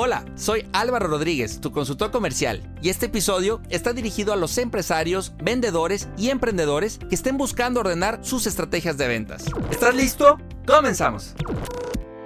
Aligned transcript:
Hola, 0.00 0.24
soy 0.36 0.64
Álvaro 0.72 1.08
Rodríguez, 1.08 1.60
tu 1.60 1.72
consultor 1.72 2.12
comercial, 2.12 2.62
y 2.80 2.88
este 2.88 3.06
episodio 3.06 3.60
está 3.68 3.92
dirigido 3.92 4.32
a 4.32 4.36
los 4.36 4.56
empresarios, 4.56 5.32
vendedores 5.42 6.08
y 6.16 6.30
emprendedores 6.30 6.98
que 6.98 7.16
estén 7.16 7.36
buscando 7.36 7.80
ordenar 7.80 8.20
sus 8.22 8.46
estrategias 8.46 8.96
de 8.96 9.08
ventas. 9.08 9.46
¿Estás 9.72 9.96
listo? 9.96 10.38
Comenzamos. 10.64 11.34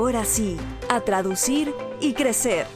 ahora 0.00 0.24
sí, 0.24 0.56
a 0.88 1.02
traducir 1.02 1.74
y 2.00 2.14
crecer. 2.14 2.66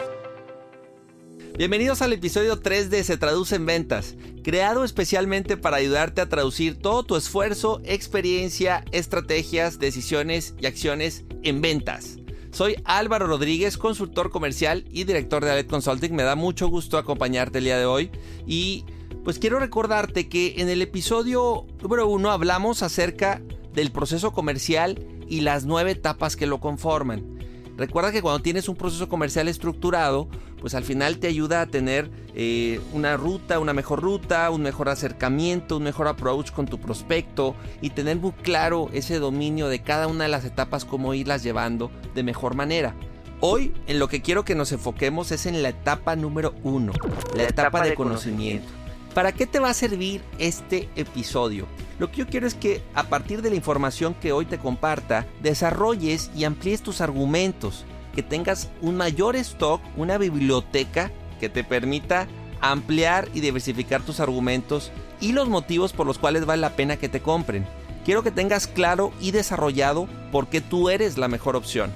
Bienvenidos 1.56 2.02
al 2.02 2.12
episodio 2.12 2.60
3 2.60 2.90
de 2.90 3.02
Se 3.02 3.16
Traduce 3.16 3.56
en 3.56 3.64
Ventas, 3.64 4.14
creado 4.42 4.84
especialmente 4.84 5.56
para 5.56 5.78
ayudarte 5.78 6.20
a 6.20 6.28
traducir 6.28 6.78
todo 6.78 7.02
tu 7.02 7.16
esfuerzo, 7.16 7.80
experiencia, 7.86 8.84
estrategias, 8.92 9.78
decisiones 9.78 10.54
y 10.60 10.66
acciones 10.66 11.24
en 11.42 11.62
ventas. 11.62 12.18
Soy 12.50 12.76
Álvaro 12.84 13.26
Rodríguez, 13.26 13.78
consultor 13.78 14.28
comercial 14.28 14.84
y 14.90 15.04
director 15.04 15.42
de 15.42 15.52
Alet 15.52 15.66
Consulting. 15.66 16.14
Me 16.14 16.24
da 16.24 16.36
mucho 16.36 16.68
gusto 16.68 16.98
acompañarte 16.98 17.56
el 17.56 17.64
día 17.64 17.78
de 17.78 17.86
hoy 17.86 18.10
y 18.46 18.84
pues 19.24 19.38
quiero 19.38 19.58
recordarte 19.58 20.28
que 20.28 20.56
en 20.58 20.68
el 20.68 20.82
episodio 20.82 21.66
número 21.80 22.06
1 22.06 22.30
hablamos 22.30 22.82
acerca 22.82 23.40
del 23.72 23.92
proceso 23.92 24.32
comercial 24.32 24.98
y 25.28 25.40
las 25.40 25.64
nueve 25.64 25.92
etapas 25.92 26.36
que 26.36 26.46
lo 26.46 26.60
conforman. 26.60 27.34
Recuerda 27.76 28.12
que 28.12 28.22
cuando 28.22 28.40
tienes 28.40 28.68
un 28.68 28.76
proceso 28.76 29.08
comercial 29.08 29.48
estructurado, 29.48 30.28
pues 30.60 30.74
al 30.74 30.84
final 30.84 31.18
te 31.18 31.26
ayuda 31.26 31.60
a 31.60 31.66
tener 31.66 32.08
eh, 32.34 32.80
una 32.92 33.16
ruta, 33.16 33.58
una 33.58 33.72
mejor 33.72 34.00
ruta, 34.00 34.48
un 34.50 34.62
mejor 34.62 34.88
acercamiento, 34.88 35.78
un 35.78 35.82
mejor 35.82 36.06
approach 36.06 36.52
con 36.52 36.66
tu 36.66 36.78
prospecto 36.78 37.56
y 37.80 37.90
tener 37.90 38.16
muy 38.16 38.32
claro 38.32 38.88
ese 38.92 39.18
dominio 39.18 39.68
de 39.68 39.82
cada 39.82 40.06
una 40.06 40.24
de 40.24 40.30
las 40.30 40.44
etapas, 40.44 40.84
cómo 40.84 41.14
irlas 41.14 41.42
llevando 41.42 41.90
de 42.14 42.22
mejor 42.22 42.54
manera. 42.54 42.94
Hoy 43.40 43.74
en 43.88 43.98
lo 43.98 44.08
que 44.08 44.22
quiero 44.22 44.44
que 44.44 44.54
nos 44.54 44.70
enfoquemos 44.72 45.32
es 45.32 45.44
en 45.46 45.62
la 45.62 45.70
etapa 45.70 46.14
número 46.16 46.54
uno, 46.62 46.92
la, 47.36 47.42
etapa, 47.42 47.84
de, 47.84 47.94
conocimiento. 47.94 48.68
¿Para 49.14 49.30
qué 49.30 49.46
te 49.46 49.60
va 49.60 49.70
a 49.70 49.74
servir 49.74 50.22
este 50.38 50.88
episodio? 50.96 51.68
Lo 52.00 52.10
que 52.10 52.16
yo 52.18 52.26
quiero 52.26 52.48
es 52.48 52.54
que 52.54 52.82
a 52.94 53.04
partir 53.04 53.42
de 53.42 53.50
la 53.50 53.54
información 53.54 54.12
que 54.14 54.32
hoy 54.32 54.44
te 54.44 54.58
comparta, 54.58 55.24
desarrolles 55.40 56.32
y 56.34 56.42
amplíes 56.42 56.82
tus 56.82 57.00
argumentos, 57.00 57.84
que 58.12 58.24
tengas 58.24 58.70
un 58.82 58.96
mayor 58.96 59.36
stock, 59.36 59.80
una 59.96 60.18
biblioteca 60.18 61.12
que 61.38 61.48
te 61.48 61.62
permita 61.62 62.26
ampliar 62.60 63.28
y 63.34 63.40
diversificar 63.40 64.02
tus 64.02 64.18
argumentos 64.18 64.90
y 65.20 65.30
los 65.30 65.48
motivos 65.48 65.92
por 65.92 66.06
los 66.06 66.18
cuales 66.18 66.44
vale 66.44 66.62
la 66.62 66.74
pena 66.74 66.96
que 66.96 67.08
te 67.08 67.20
compren. 67.20 67.64
Quiero 68.04 68.24
que 68.24 68.32
tengas 68.32 68.66
claro 68.66 69.12
y 69.20 69.30
desarrollado 69.30 70.08
por 70.32 70.48
qué 70.48 70.60
tú 70.60 70.90
eres 70.90 71.18
la 71.18 71.28
mejor 71.28 71.54
opción. 71.54 71.92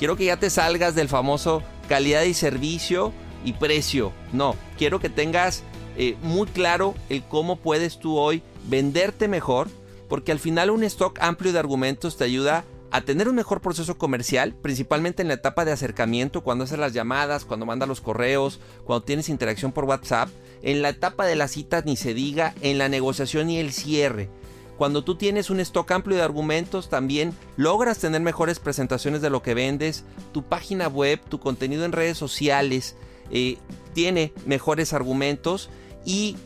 Quiero 0.00 0.16
que 0.16 0.24
ya 0.24 0.36
te 0.36 0.50
salgas 0.50 0.96
del 0.96 1.08
famoso 1.08 1.62
calidad 1.88 2.24
y 2.24 2.34
servicio 2.34 3.12
y 3.44 3.52
precio. 3.52 4.12
No, 4.32 4.56
quiero 4.76 4.98
que 4.98 5.08
tengas 5.08 5.62
eh, 6.02 6.16
muy 6.22 6.46
claro 6.46 6.94
el 7.10 7.22
cómo 7.24 7.56
puedes 7.56 7.98
tú 7.98 8.16
hoy 8.16 8.42
venderte 8.70 9.28
mejor, 9.28 9.68
porque 10.08 10.32
al 10.32 10.38
final 10.38 10.70
un 10.70 10.82
stock 10.82 11.18
amplio 11.20 11.52
de 11.52 11.58
argumentos 11.58 12.16
te 12.16 12.24
ayuda 12.24 12.64
a 12.90 13.02
tener 13.02 13.28
un 13.28 13.34
mejor 13.34 13.60
proceso 13.60 13.98
comercial, 13.98 14.54
principalmente 14.54 15.20
en 15.20 15.28
la 15.28 15.34
etapa 15.34 15.66
de 15.66 15.72
acercamiento, 15.72 16.42
cuando 16.42 16.64
haces 16.64 16.78
las 16.78 16.94
llamadas, 16.94 17.44
cuando 17.44 17.66
mandas 17.66 17.86
los 17.86 18.00
correos, 18.00 18.60
cuando 18.86 19.04
tienes 19.04 19.28
interacción 19.28 19.72
por 19.72 19.84
WhatsApp, 19.84 20.30
en 20.62 20.80
la 20.80 20.88
etapa 20.88 21.26
de 21.26 21.36
las 21.36 21.50
citas 21.50 21.84
ni 21.84 21.98
se 21.98 22.14
diga, 22.14 22.54
en 22.62 22.78
la 22.78 22.88
negociación 22.88 23.50
y 23.50 23.58
el 23.58 23.70
cierre. 23.70 24.30
Cuando 24.78 25.04
tú 25.04 25.16
tienes 25.16 25.50
un 25.50 25.60
stock 25.60 25.90
amplio 25.90 26.16
de 26.16 26.22
argumentos, 26.22 26.88
también 26.88 27.34
logras 27.58 27.98
tener 27.98 28.22
mejores 28.22 28.58
presentaciones 28.58 29.20
de 29.20 29.28
lo 29.28 29.42
que 29.42 29.52
vendes, 29.52 30.04
tu 30.32 30.44
página 30.44 30.88
web, 30.88 31.20
tu 31.28 31.40
contenido 31.40 31.84
en 31.84 31.92
redes 31.92 32.16
sociales, 32.16 32.96
eh, 33.30 33.58
tiene 33.92 34.32
mejores 34.46 34.94
argumentos 34.94 35.68
y 36.04 36.36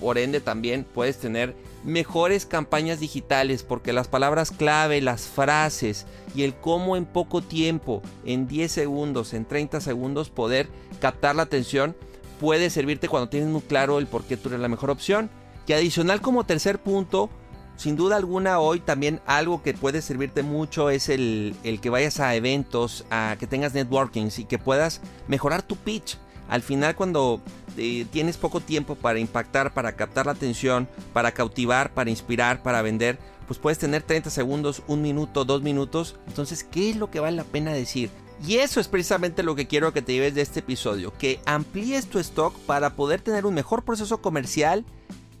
por 0.00 0.18
ende 0.18 0.40
también 0.40 0.84
puedes 0.84 1.18
tener 1.18 1.54
mejores 1.84 2.46
campañas 2.46 3.00
digitales 3.00 3.62
porque 3.62 3.92
las 3.92 4.08
palabras 4.08 4.50
clave, 4.50 5.00
las 5.00 5.22
frases 5.22 6.06
y 6.34 6.42
el 6.42 6.54
cómo 6.54 6.96
en 6.96 7.06
poco 7.06 7.42
tiempo, 7.42 8.02
en 8.24 8.46
10 8.46 8.70
segundos, 8.70 9.34
en 9.34 9.44
30 9.44 9.80
segundos 9.80 10.30
poder 10.30 10.68
captar 11.00 11.36
la 11.36 11.42
atención 11.42 11.96
puede 12.40 12.70
servirte 12.70 13.08
cuando 13.08 13.28
tienes 13.28 13.50
muy 13.50 13.60
claro 13.60 13.98
el 13.98 14.06
por 14.06 14.24
qué 14.24 14.36
tú 14.36 14.48
eres 14.48 14.60
la 14.60 14.68
mejor 14.68 14.90
opción. 14.90 15.30
Que 15.66 15.74
adicional 15.74 16.22
como 16.22 16.44
tercer 16.44 16.78
punto, 16.78 17.28
sin 17.76 17.96
duda 17.96 18.16
alguna 18.16 18.58
hoy 18.58 18.80
también 18.80 19.20
algo 19.26 19.62
que 19.62 19.74
puede 19.74 20.00
servirte 20.02 20.42
mucho 20.42 20.90
es 20.90 21.08
el, 21.10 21.54
el 21.64 21.80
que 21.80 21.90
vayas 21.90 22.18
a 22.18 22.34
eventos, 22.34 23.04
a 23.10 23.36
que 23.38 23.46
tengas 23.46 23.74
networkings 23.74 24.38
y 24.38 24.46
que 24.46 24.58
puedas 24.58 25.02
mejorar 25.28 25.62
tu 25.62 25.76
pitch. 25.76 26.16
Al 26.48 26.62
final 26.62 26.96
cuando 26.96 27.40
tienes 27.76 28.36
poco 28.36 28.60
tiempo 28.60 28.94
para 28.94 29.18
impactar, 29.18 29.72
para 29.72 29.96
captar 29.96 30.26
la 30.26 30.32
atención, 30.32 30.88
para 31.12 31.32
cautivar, 31.32 31.92
para 31.92 32.10
inspirar, 32.10 32.62
para 32.62 32.82
vender, 32.82 33.18
pues 33.46 33.58
puedes 33.58 33.78
tener 33.78 34.02
30 34.02 34.30
segundos, 34.30 34.82
un 34.86 35.02
minuto, 35.02 35.44
dos 35.44 35.62
minutos. 35.62 36.16
Entonces, 36.28 36.62
¿qué 36.64 36.90
es 36.90 36.96
lo 36.96 37.10
que 37.10 37.20
vale 37.20 37.36
la 37.36 37.44
pena 37.44 37.72
decir? 37.72 38.10
Y 38.46 38.56
eso 38.56 38.80
es 38.80 38.88
precisamente 38.88 39.42
lo 39.42 39.54
que 39.54 39.66
quiero 39.66 39.92
que 39.92 40.02
te 40.02 40.12
lleves 40.12 40.34
de 40.34 40.40
este 40.40 40.60
episodio, 40.60 41.12
que 41.18 41.40
amplíes 41.44 42.06
tu 42.06 42.18
stock 42.18 42.56
para 42.60 42.94
poder 42.96 43.20
tener 43.20 43.44
un 43.44 43.54
mejor 43.54 43.82
proceso 43.82 44.22
comercial 44.22 44.84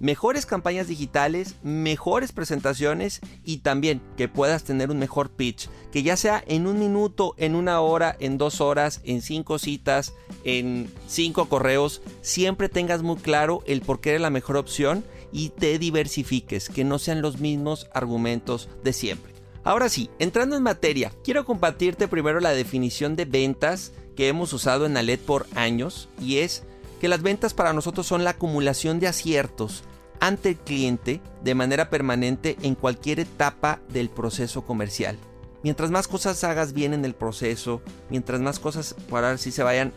mejores 0.00 0.46
campañas 0.46 0.88
digitales, 0.88 1.54
mejores 1.62 2.32
presentaciones 2.32 3.20
y 3.44 3.58
también 3.58 4.02
que 4.16 4.28
puedas 4.28 4.64
tener 4.64 4.90
un 4.90 4.98
mejor 4.98 5.30
pitch. 5.30 5.68
Que 5.92 6.02
ya 6.02 6.16
sea 6.16 6.42
en 6.48 6.66
un 6.66 6.80
minuto, 6.80 7.34
en 7.36 7.54
una 7.54 7.80
hora, 7.80 8.16
en 8.18 8.38
dos 8.38 8.60
horas, 8.60 9.00
en 9.04 9.22
cinco 9.22 9.58
citas, 9.58 10.14
en 10.42 10.90
cinco 11.06 11.48
correos, 11.48 12.02
siempre 12.22 12.68
tengas 12.68 13.02
muy 13.02 13.16
claro 13.16 13.62
el 13.66 13.82
por 13.82 14.00
qué 14.00 14.10
eres 14.10 14.22
la 14.22 14.30
mejor 14.30 14.56
opción 14.56 15.04
y 15.32 15.50
te 15.50 15.78
diversifiques, 15.78 16.68
que 16.68 16.82
no 16.82 16.98
sean 16.98 17.22
los 17.22 17.38
mismos 17.38 17.88
argumentos 17.92 18.68
de 18.82 18.92
siempre. 18.92 19.32
Ahora 19.62 19.90
sí, 19.90 20.10
entrando 20.18 20.56
en 20.56 20.62
materia, 20.62 21.12
quiero 21.22 21.44
compartirte 21.44 22.08
primero 22.08 22.40
la 22.40 22.52
definición 22.52 23.14
de 23.14 23.26
ventas 23.26 23.92
que 24.16 24.28
hemos 24.28 24.52
usado 24.52 24.86
en 24.86 24.96
Alet 24.96 25.20
por 25.20 25.46
años 25.54 26.08
y 26.20 26.38
es 26.38 26.64
que 27.00 27.08
las 27.08 27.22
ventas 27.22 27.54
para 27.54 27.72
nosotros 27.72 28.06
son 28.06 28.22
la 28.22 28.30
acumulación 28.30 29.00
de 29.00 29.08
aciertos 29.08 29.82
ante 30.20 30.50
el 30.50 30.56
cliente 30.56 31.22
de 31.42 31.54
manera 31.54 31.88
permanente 31.88 32.56
en 32.62 32.74
cualquier 32.74 33.20
etapa 33.20 33.80
del 33.88 34.10
proceso 34.10 34.62
comercial. 34.62 35.18
Mientras 35.62 35.90
más 35.90 36.06
cosas 36.06 36.44
hagas 36.44 36.74
bien 36.74 36.92
en 36.92 37.04
el 37.04 37.14
proceso, 37.14 37.80
mientras 38.10 38.40
más 38.40 38.58
cosas 38.58 38.94
para 39.08 39.36
si 39.38 39.50
se 39.50 39.62
vayan, 39.62 39.92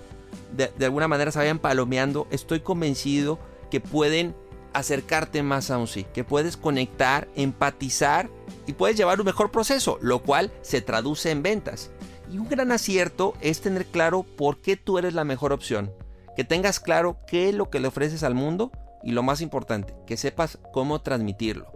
de, 0.55 0.85
alguna 0.85 1.09
manera 1.09 1.31
se 1.31 1.39
vayan 1.39 1.59
palomeando, 1.59 2.25
estoy 2.31 2.61
convencido 2.61 3.37
que 3.69 3.81
pueden 3.81 4.33
acercarte 4.71 5.43
más 5.43 5.71
a 5.71 5.77
un 5.77 5.87
sí, 5.87 6.05
que 6.13 6.23
puedes 6.23 6.57
conectar, 6.57 7.27
empatizar 7.35 8.29
y 8.65 8.73
puedes 8.73 8.97
llevar 8.97 9.19
un 9.19 9.25
mejor 9.25 9.51
proceso, 9.51 9.99
lo 10.01 10.21
cual 10.23 10.51
se 10.61 10.81
traduce 10.81 11.31
en 11.31 11.43
ventas. 11.43 11.91
Y 12.31 12.37
un 12.37 12.49
gran 12.49 12.71
acierto 12.71 13.33
es 13.41 13.59
tener 13.61 13.85
claro 13.85 14.23
por 14.23 14.59
qué 14.59 14.77
tú 14.77 14.97
eres 14.97 15.13
la 15.13 15.25
mejor 15.25 15.53
opción, 15.53 15.91
que 16.35 16.43
tengas 16.43 16.79
claro 16.79 17.19
qué 17.27 17.49
es 17.49 17.55
lo 17.55 17.69
que 17.69 17.79
le 17.79 17.87
ofreces 17.87 18.23
al 18.23 18.35
mundo 18.35 18.71
y 19.03 19.11
lo 19.11 19.23
más 19.23 19.41
importante, 19.41 19.95
que 20.07 20.17
sepas 20.17 20.59
cómo 20.71 21.01
transmitirlo. 21.01 21.71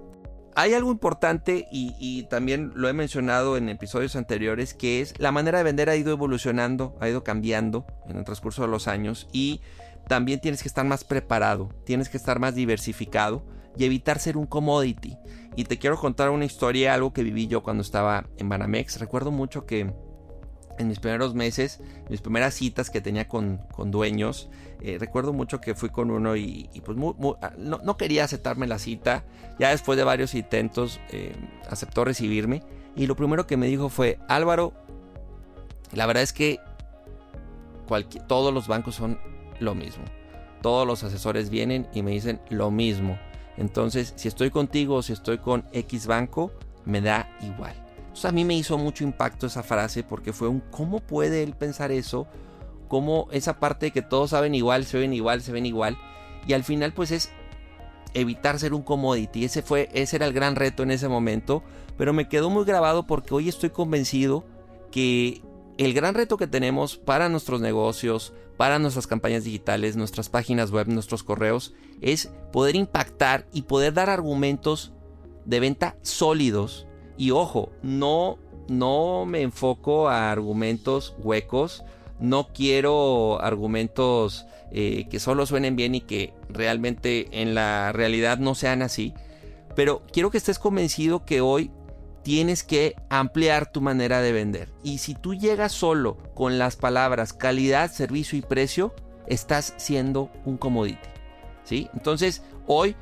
Hay 0.56 0.74
algo 0.74 0.92
importante 0.92 1.68
y, 1.72 2.24
también 2.32 2.72
lo 2.74 2.90
he 2.90 2.94
mencionado 2.94 3.58
en 3.58 3.70
episodios 3.70 4.16
anteriores, 4.16 4.74
que 4.74 5.02
es 5.02 5.14
la 5.20 5.32
manera 5.32 5.60
de 5.60 5.64
vender 5.64 5.88
ha 5.88 5.96
ido 5.96 6.12
evolucionando, 6.12 6.96
ha 7.00 7.08
ido 7.08 7.24
cambiando 7.24 7.86
en 8.08 8.18
el 8.18 8.24
transcurso 8.24 8.64
de 8.64 8.68
los 8.68 8.88
años 8.88 9.28
y 9.32 9.62
también 10.08 10.40
tienes 10.40 10.64
que 10.64 10.68
estar 10.68 10.84
más 10.84 11.04
preparado, 11.04 11.70
tienes 11.86 12.10
que 12.10 12.18
estar 12.18 12.40
más 12.40 12.56
diversificado 12.56 13.46
y 13.78 13.86
evitar 13.86 14.18
ser 14.18 14.36
un 14.36 14.48
commodity. 14.48 15.16
Y 15.56 15.66
te 15.66 15.78
quiero 15.78 15.98
contar 15.98 16.32
una 16.32 16.46
historia, 16.46 16.96
algo 16.96 17.14
que 17.14 17.22
viví 17.22 17.46
yo 17.46 17.62
cuando 17.62 17.82
estaba 17.82 18.26
en 18.38 18.50
Banamex. 18.50 19.00
Recuerdo 19.00 19.32
mucho 19.32 19.68
que 19.68 19.94
en 20.78 20.88
mis 20.88 21.00
primeros 21.00 21.34
meses, 21.34 21.80
mis 22.10 22.22
primeras 22.22 22.54
citas 22.54 22.90
que 22.90 23.02
tenía 23.02 23.28
con, 23.28 23.62
dueños, 23.86 24.50
eh, 24.82 24.98
recuerdo 25.00 25.34
mucho 25.34 25.60
que 25.60 25.76
fui 25.76 25.90
con 25.90 26.12
uno 26.12 26.36
y, 26.36 26.70
pues 26.86 26.98
ah, 27.42 27.54
no, 27.58 27.98
quería 27.98 28.24
aceptarme 28.24 28.68
la 28.68 28.80
cita. 28.80 29.24
Ya 29.60 29.70
después 29.70 29.98
de 29.98 30.04
varios 30.04 30.36
intentos 30.36 31.00
eh, 31.12 31.36
aceptó 31.70 32.06
recibirme 32.06 32.64
y 32.96 33.08
lo 33.08 33.16
primero 33.16 33.48
que 33.48 33.58
me 33.58 33.68
dijo 33.68 33.90
fue, 33.90 34.20
Álvaro, 34.28 34.74
la 35.94 36.06
verdad 36.06 36.24
es 36.24 36.34
que 36.34 36.60
todos 38.28 38.54
los 38.54 38.68
bancos 38.68 38.96
son 38.96 39.20
lo 39.60 39.76
mismo. 39.76 40.04
Todos 40.62 40.88
los 40.88 41.04
asesores 41.04 41.50
vienen 41.50 41.88
y 41.94 42.02
me 42.02 42.12
dicen 42.12 42.42
lo 42.50 42.72
mismo. 42.72 43.18
Entonces, 43.58 44.14
si 44.16 44.28
estoy 44.28 44.52
contigo 44.52 44.96
o 44.96 45.02
si 45.02 45.14
estoy 45.14 45.38
con 45.38 45.66
X 45.72 46.08
banco, 46.08 46.52
me 46.86 47.02
da 47.02 47.30
igual. 47.42 47.87
A 48.24 48.32
mí 48.32 48.46
me 48.46 48.56
hizo 48.56 48.78
mucho 48.78 49.04
impacto 49.04 49.48
esa 49.48 49.64
frase 49.64 50.04
porque 50.04 50.34
fue 50.34 50.48
un 50.48 50.60
¿cómo 50.72 51.00
puede 51.00 51.44
él 51.44 51.54
pensar 51.54 51.92
eso? 51.92 52.28
¿Cómo 52.88 53.28
esa 53.32 53.60
parte 53.60 53.88
de 53.88 53.92
que 53.92 54.02
todos 54.02 54.32
saben 54.32 54.56
igual, 54.56 54.86
se 54.86 54.98
ven 54.98 55.14
igual, 55.14 55.42
se 55.42 55.52
ven 55.52 55.66
igual? 55.66 55.98
Y 56.48 56.54
al 56.54 56.64
final, 56.64 56.94
pues 56.94 57.12
es 57.12 57.30
evitar 58.14 58.60
ser 58.60 58.74
un 58.74 58.82
commodity. 58.82 59.46
Ese 59.46 59.62
fue, 59.62 59.90
ese 59.94 60.16
era 60.16 60.26
el 60.26 60.34
gran 60.34 60.56
reto 60.56 60.84
en 60.84 60.92
ese 60.92 61.08
momento. 61.08 61.64
Pero 61.98 62.14
me 62.14 62.28
quedó 62.30 62.50
muy 62.50 62.66
grabado 62.66 63.06
porque 63.06 63.34
hoy 63.34 63.50
estoy 63.50 63.72
convencido 63.72 64.46
que 64.92 65.42
el 65.78 65.94
gran 65.94 66.16
reto 66.16 66.38
que 66.38 66.48
tenemos 66.48 66.98
para 66.98 67.30
nuestros 67.30 67.62
negocios, 67.62 68.34
para 68.56 68.80
nuestras 68.80 69.06
campañas 69.06 69.44
digitales, 69.44 69.96
nuestras 69.96 70.30
páginas 70.30 70.72
web, 70.72 70.88
nuestros 70.88 71.24
correos, 71.24 71.74
es 72.02 72.32
poder 72.52 72.76
impactar 72.76 73.48
y 73.54 73.64
poder 73.64 73.94
dar 73.94 74.10
argumentos 74.10 74.94
de 75.46 75.60
venta 75.60 75.98
sólidos. 76.02 76.87
Y 77.18 77.32
ojo, 77.32 77.72
no, 77.82 78.38
no 78.68 79.26
me 79.26 79.42
enfoco 79.42 80.10
a 80.10 80.32
argumentos 80.32 81.16
huecos, 81.20 81.84
no 82.20 82.48
quiero 82.54 83.42
argumentos 83.42 84.46
eh, 84.72 85.08
que 85.10 85.20
solo 85.20 85.46
suenen 85.46 85.76
bien 85.76 85.96
y 85.96 86.02
que 86.02 86.34
realmente 86.50 87.28
en 87.32 87.56
la 87.56 87.92
realidad 87.92 88.38
no 88.38 88.56
sean 88.56 88.82
así. 88.82 89.14
Pero 89.76 90.04
quiero 90.12 90.32
que 90.32 90.38
estés 90.38 90.60
convencido 90.60 91.26
que 91.26 91.42
hoy 91.42 91.72
tienes 92.24 92.64
que 92.64 92.96
ampliar 93.10 93.72
tu 93.72 93.80
manera 93.80 94.22
de 94.22 94.34
vender. 94.34 94.74
Y 94.84 94.98
si 94.98 95.16
tú 95.16 95.34
llegas 95.34 95.72
solo 95.72 96.18
con 96.34 96.58
las 96.58 96.76
palabras 96.76 97.32
calidad, 97.32 97.92
servicio 97.92 98.38
y 98.38 98.42
precio, 98.42 98.94
estás 99.28 99.74
siendo 99.78 100.30
un 100.44 100.58
commodity. 100.58 100.98
¿Sí? 101.64 101.90
Entonces, 101.94 102.44
hoy 102.66 102.96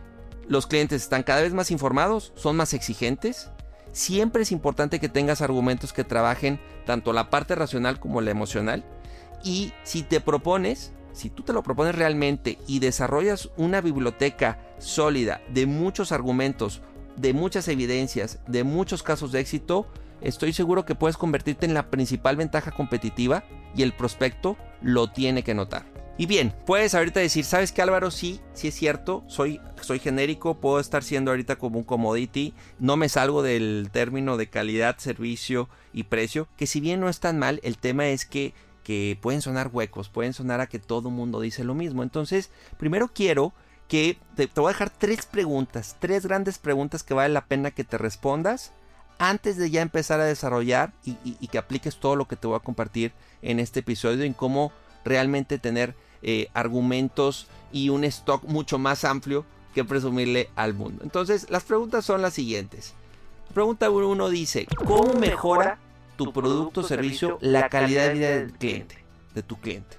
los 0.48 0.68
clientes 0.68 1.02
están 1.02 1.24
cada 1.24 1.42
vez 1.42 1.54
más 1.54 1.72
informados, 1.72 2.34
son 2.36 2.56
más 2.56 2.74
exigentes. 2.74 3.50
Siempre 3.96 4.44
es 4.44 4.52
importante 4.52 5.00
que 5.00 5.08
tengas 5.08 5.42
argumentos 5.42 5.94
que 5.94 6.04
trabajen 6.04 6.60
tanto 6.86 7.14
la 7.14 7.30
parte 7.30 7.56
racional 7.56 7.98
como 7.98 8.20
la 8.20 8.30
emocional. 8.30 8.84
Y 9.42 9.72
si 9.84 10.04
te 10.04 10.20
propones, 10.20 10.92
si 11.14 11.30
tú 11.30 11.44
te 11.44 11.54
lo 11.54 11.64
propones 11.64 11.96
realmente 11.96 12.58
y 12.68 12.80
desarrollas 12.80 13.50
una 13.56 13.80
biblioteca 13.80 14.60
sólida 14.80 15.40
de 15.48 15.66
muchos 15.66 16.12
argumentos 16.12 16.82
de 17.16 17.32
muchas 17.32 17.70
evidencias, 17.70 18.40
de 18.48 18.66
muchos 18.66 19.02
casos 19.02 19.32
de 19.32 19.40
éxito, 19.40 19.88
estoy 20.20 20.52
seguro 20.52 20.84
que 20.84 20.96
puedes 20.96 21.16
convertirte 21.16 21.66
en 21.66 21.74
la 21.74 21.90
principal 21.90 22.36
ventaja 22.36 22.72
competitiva 22.72 23.46
y 23.78 23.84
el 23.84 23.94
prospecto 23.94 24.58
lo 24.82 25.10
tiene 25.10 25.42
que 25.42 25.54
notar. 25.54 25.95
Y 26.18 26.28
bien, 26.28 26.54
puedes 26.66 26.96
ahorita 26.96 27.20
decir, 27.20 27.44
¿sabes 27.44 27.74
qué 27.74 27.82
Álvaro? 27.82 28.10
Sí, 28.10 28.40
sí 28.54 28.70
es 28.70 28.76
cierto, 28.76 29.26
soy, 29.28 29.60
soy 29.82 30.00
genérico, 30.00 30.62
puedo 30.62 30.80
estar 30.80 31.04
siendo 31.04 31.32
ahorita 31.32 31.58
como 31.58 31.78
un 31.78 31.84
commodity, 31.84 32.54
no 32.80 32.96
me 32.96 33.10
salgo 33.10 33.44
del 33.44 33.90
término 33.92 34.38
de 34.38 34.50
calidad, 34.50 34.98
servicio 34.98 35.68
y 35.92 36.04
precio, 36.04 36.48
que 36.56 36.68
si 36.68 36.80
bien 36.80 37.02
no 37.02 37.10
es 37.10 37.20
tan 37.20 37.38
mal, 37.38 37.60
el 37.64 37.78
tema 37.78 38.08
es 38.08 38.26
que, 38.26 38.54
que 38.84 39.18
pueden 39.22 39.42
sonar 39.42 39.72
huecos, 39.74 40.08
pueden 40.08 40.32
sonar 40.32 40.62
a 40.62 40.68
que 40.68 40.80
todo 40.80 41.10
mundo 41.10 41.42
dice 41.42 41.66
lo 41.66 41.76
mismo. 41.76 42.02
Entonces, 42.02 42.50
primero 42.78 43.10
quiero 43.14 43.54
que 43.90 44.18
te, 44.36 44.50
voy 44.56 44.68
a 44.68 44.74
dejar 44.74 44.92
tres 44.92 45.26
preguntas, 45.26 45.98
tres 46.00 46.26
grandes 46.26 46.60
preguntas 46.60 47.04
que 47.04 47.14
vale 47.14 47.34
la 47.34 47.46
pena 47.46 47.72
que 47.72 47.84
te 47.84 47.98
respondas 47.98 48.72
antes 49.18 49.58
de 49.58 49.70
ya 49.70 49.82
empezar 49.82 50.20
a 50.20 50.26
desarrollar 50.26 50.94
y, 51.04 51.48
que 51.48 51.58
apliques 51.58 51.98
todo 51.98 52.16
lo 52.16 52.28
que 52.28 52.36
te 52.36 52.48
voy 52.48 52.56
a 52.56 52.62
compartir 52.62 53.14
en 53.42 53.60
este 53.60 53.80
episodio 53.82 54.24
en 54.24 54.34
cómo 54.34 54.72
realmente 55.06 55.58
tener 55.58 55.96
eh, 56.22 56.50
argumentos 56.54 57.48
y 57.72 57.90
un 57.90 58.04
stock 58.04 58.44
mucho 58.44 58.78
más 58.78 59.06
amplio 59.06 59.46
que 59.74 59.86
presumirle 59.86 60.50
al 60.56 60.74
mundo. 60.74 61.04
Entonces, 61.04 61.50
las 61.50 61.64
preguntas 61.64 62.04
son 62.04 62.22
las 62.22 62.34
siguientes. 62.34 62.94
Pregunta 63.54 63.90
uno 63.90 64.30
dice, 64.30 64.68
¿cómo 64.86 65.14
mejora 65.14 65.80
tu 66.18 66.34
producto 66.34 66.82
o 66.82 66.84
servicio 66.84 67.38
la 67.42 67.70
calidad 67.70 68.08
de 68.08 68.14
vida 68.14 68.30
del 68.30 68.52
cliente, 68.54 68.98
de 69.34 69.44
tu 69.44 69.58
cliente? 69.58 69.98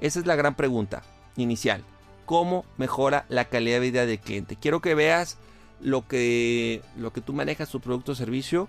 Esa 0.00 0.18
es 0.18 0.26
la 0.26 0.36
gran 0.36 0.54
pregunta 0.54 1.02
inicial 1.36 1.82
cómo 2.28 2.66
mejora 2.76 3.24
la 3.30 3.46
calidad 3.46 3.76
de 3.76 3.80
vida 3.90 4.04
del 4.04 4.18
cliente. 4.18 4.56
Quiero 4.56 4.82
que 4.82 4.94
veas 4.94 5.38
lo 5.80 6.06
que, 6.06 6.82
lo 6.94 7.10
que 7.10 7.22
tú 7.22 7.32
manejas 7.32 7.70
tu 7.70 7.80
producto 7.80 8.12
o 8.12 8.14
servicio 8.14 8.68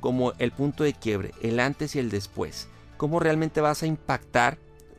como 0.00 0.32
el 0.40 0.50
punto 0.50 0.82
de 0.82 0.94
quiebre, 0.94 1.32
el 1.40 1.60
antes 1.60 1.94
y 1.94 2.00
el 2.00 2.10
después. 2.10 2.66
Cómo 2.96 3.20
realmente 3.20 3.60
vas 3.60 3.84
a 3.84 3.86
impactar 3.86 4.58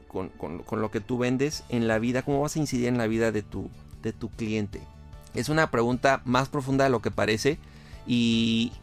con, 0.09 0.31
lo 0.69 0.91
que 0.91 0.99
tú 0.99 1.17
vendes 1.17 1.63
en 1.69 1.87
la 1.87 1.99
vida, 1.99 2.23
cómo 2.23 2.41
vas 2.41 2.55
a 2.55 2.59
incidir 2.59 2.87
en 2.87 2.97
la 2.97 3.07
vida 3.07 3.31
de 3.31 3.43
tu, 3.43 3.69
de 4.01 4.11
tu 4.11 4.29
cliente. 4.29 4.81
Es 5.33 5.47
una 5.47 5.71
pregunta 5.71 6.21
más 6.25 6.49
profunda 6.49 6.83
de 6.83 6.89
lo 6.89 7.01
que 7.01 7.11
parece 7.11 7.59
y 8.07 8.73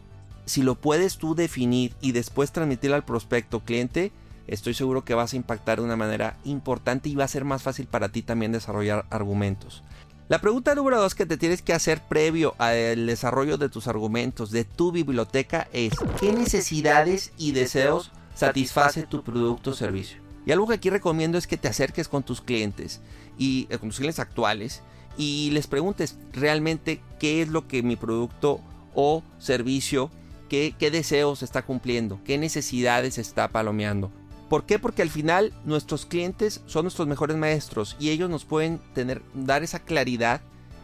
si 0.45 0.63
lo 0.63 0.75
puedes 0.75 1.17
tú 1.17 1.35
definir 1.35 1.93
y 2.01 2.13
después 2.13 2.51
transmitir 2.51 2.93
al 2.93 3.03
prospecto 3.03 3.59
cliente, 3.59 4.11
estoy 4.47 4.73
seguro 4.73 5.03
que 5.03 5.13
vas 5.13 5.33
a 5.33 5.35
impactar 5.35 5.79
de 5.79 5.85
una 5.85 5.97
manera 5.97 6.37
importante 6.45 7.09
y 7.09 7.15
va 7.15 7.25
a 7.25 7.27
ser 7.27 7.43
más 7.43 7.61
fácil 7.61 7.85
para 7.85 8.09
ti 8.09 8.21
también 8.21 8.53
desarrollar 8.53 9.05
argumentos. 9.09 9.83
La 10.29 10.39
pregunta 10.39 10.75
número 10.75 10.99
dos 10.99 11.15
que 11.15 11.25
te 11.25 11.37
tienes 11.37 11.61
que 11.61 11.73
hacer 11.73 12.01
previo 12.01 12.55
al 12.57 13.05
desarrollo 13.05 13.57
de 13.57 13.69
tus 13.69 13.87
argumentos, 13.87 14.51
de 14.51 14.65
tu 14.65 14.91
biblioteca, 14.91 15.67
es 15.71 15.93
¿qué 16.19 16.33
necesidades 16.33 17.31
y 17.37 17.51
deseos 17.51 18.11
satisface 18.33 19.03
tu 19.03 19.23
producto 19.23 19.71
o 19.71 19.73
servicio? 19.73 20.26
Y 20.47 20.53
algo 20.53 20.65
que 20.65 20.75
aquí 20.75 20.89
recomiendo 20.89 21.37
es 21.37 21.45
que 21.45 21.57
te 21.57 21.67
acerques 21.67 22.07
con 22.07 22.23
tus 22.23 22.39
clientes 22.39 23.01
y 23.37 23.67
eh, 23.69 23.77
con 23.77 23.89
tus 23.89 23.97
clientes 23.97 24.19
actuales 24.19 24.81
y 25.17 25.49
les 25.51 25.67
preguntes 25.67 26.17
realmente 26.31 27.01
qué 27.19 27.41
es 27.41 27.49
lo 27.49 27.67
que 27.67 27.83
mi 27.83 27.97
producto 27.97 28.61
o 28.95 29.23
servicio, 29.39 30.09
qué, 30.47 30.73
qué 30.79 30.89
deseos 30.89 31.43
está 31.43 31.63
cumpliendo, 31.63 32.21
qué 32.23 32.37
necesidades 32.37 33.17
está 33.17 33.49
palomeando. 33.49 34.09
¿Por 34.47 34.65
qué? 34.65 34.79
Porque 34.79 35.01
al 35.01 35.09
final 35.09 35.51
nuestros 35.65 36.05
clientes 36.05 36.61
son 36.65 36.85
nuestros 36.85 37.09
mejores 37.09 37.35
maestros 37.35 37.97
y 37.99 38.11
ellos 38.11 38.29
nos 38.29 38.45
pueden 38.45 38.79
tener, 38.93 39.21
dar 39.33 39.63
esa 39.63 39.79
claridad 39.79 40.39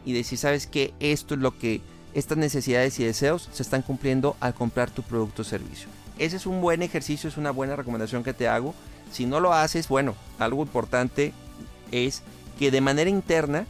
y 0.06 0.12
decir, 0.12 0.38
sabes 0.38 0.68
que 0.68 0.94
esto 1.00 1.36
es 1.36 1.40
lo 1.40 1.58
que 1.58 1.80
estas 2.14 2.38
necesidades 2.38 3.00
y 3.00 3.06
deseos 3.06 3.48
se 3.54 3.64
están 3.64 3.82
cumpliendo 3.82 4.36
al 4.42 4.56
comprar 4.56 4.92
tu 4.92 5.04
producto 5.04 5.44
o 5.44 5.46
servicio. 5.46 5.88
Ese 6.20 6.36
es 6.36 6.46
un 6.46 6.60
buen 6.60 6.84
ejercicio, 6.84 7.30
es 7.30 7.38
una 7.38 7.52
buena 7.52 7.78
recomendación 7.78 8.26
que 8.26 8.34
te 8.34 8.50
hago. 8.50 8.76
Si 9.14 9.28
no 9.28 9.40
lo 9.40 9.54
haces, 9.54 9.88
bueno, 9.88 10.16
algo 10.40 10.64
importante 10.64 11.34
es 11.92 12.24
que 12.58 12.72
de 12.72 12.82
manera 12.82 13.12
interna 13.12 13.68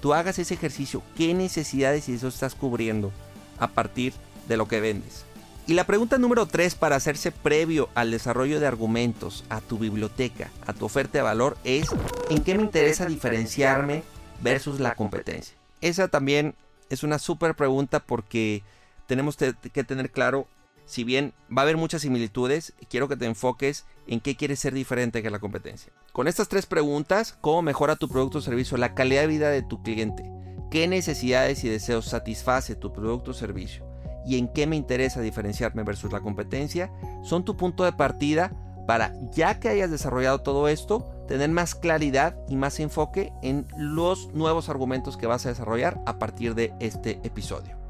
tú 0.00 0.12
hagas 0.12 0.40
ese 0.40 0.54
ejercicio. 0.54 1.04
¿Qué 1.16 1.32
necesidades 1.34 2.08
y 2.08 2.12
deseos 2.12 2.34
estás 2.34 2.56
cubriendo 2.56 3.12
a 3.60 3.68
partir 3.68 4.12
de 4.48 4.56
lo 4.56 4.66
que 4.66 4.80
vendes? 4.80 5.24
Y 5.68 5.74
la 5.74 5.84
pregunta 5.84 6.18
número 6.18 6.46
3 6.46 6.74
para 6.74 6.96
hacerse 6.96 7.30
previo 7.30 7.90
al 7.94 8.10
desarrollo 8.10 8.58
de 8.58 8.66
argumentos, 8.66 9.44
a 9.48 9.60
tu 9.60 9.78
biblioteca, 9.78 10.50
a 10.66 10.72
tu 10.72 10.84
oferta 10.84 11.18
de 11.18 11.22
valor 11.22 11.56
es 11.62 11.86
¿en 12.28 12.42
qué 12.42 12.56
me 12.56 12.64
interesa 12.64 13.06
diferenciarme 13.06 14.02
versus 14.42 14.80
la 14.80 14.96
competencia? 14.96 15.56
Esa 15.80 16.08
también 16.08 16.56
es 16.90 17.04
una 17.04 17.20
súper 17.20 17.54
pregunta 17.54 18.00
porque 18.00 18.64
tenemos 19.06 19.36
que 19.36 19.84
tener 19.84 20.10
claro, 20.10 20.48
si 20.84 21.04
bien 21.04 21.32
va 21.50 21.62
a 21.62 21.64
haber 21.64 21.76
muchas 21.76 22.02
similitudes, 22.02 22.74
quiero 22.88 23.08
que 23.08 23.16
te 23.16 23.26
enfoques 23.26 23.86
en 24.06 24.20
qué 24.20 24.36
quieres 24.36 24.58
ser 24.58 24.74
diferente 24.74 25.22
que 25.22 25.30
la 25.30 25.38
competencia. 25.38 25.92
Con 26.12 26.28
estas 26.28 26.48
tres 26.48 26.66
preguntas, 26.66 27.36
¿cómo 27.40 27.62
mejora 27.62 27.96
tu 27.96 28.08
producto 28.08 28.38
o 28.38 28.42
servicio 28.42 28.76
la 28.76 28.94
calidad 28.94 29.22
de 29.22 29.26
vida 29.28 29.50
de 29.50 29.62
tu 29.62 29.82
cliente? 29.82 30.30
¿Qué 30.70 30.88
necesidades 30.88 31.64
y 31.64 31.68
deseos 31.68 32.06
satisface 32.06 32.76
tu 32.76 32.92
producto 32.92 33.30
o 33.32 33.34
servicio? 33.34 33.92
y 34.24 34.38
en 34.38 34.48
qué 34.48 34.66
me 34.66 34.76
interesa 34.76 35.20
diferenciarme 35.20 35.82
versus 35.82 36.12
la 36.12 36.20
competencia, 36.20 36.92
son 37.22 37.44
tu 37.44 37.56
punto 37.56 37.84
de 37.84 37.92
partida 37.92 38.52
para, 38.86 39.12
ya 39.32 39.60
que 39.60 39.68
hayas 39.68 39.90
desarrollado 39.90 40.40
todo 40.42 40.68
esto, 40.68 41.08
tener 41.28 41.50
más 41.50 41.74
claridad 41.74 42.36
y 42.48 42.56
más 42.56 42.80
enfoque 42.80 43.32
en 43.42 43.66
los 43.76 44.32
nuevos 44.32 44.68
argumentos 44.68 45.16
que 45.16 45.26
vas 45.26 45.46
a 45.46 45.50
desarrollar 45.50 46.00
a 46.06 46.18
partir 46.18 46.54
de 46.54 46.74
este 46.80 47.20
episodio. 47.22 47.81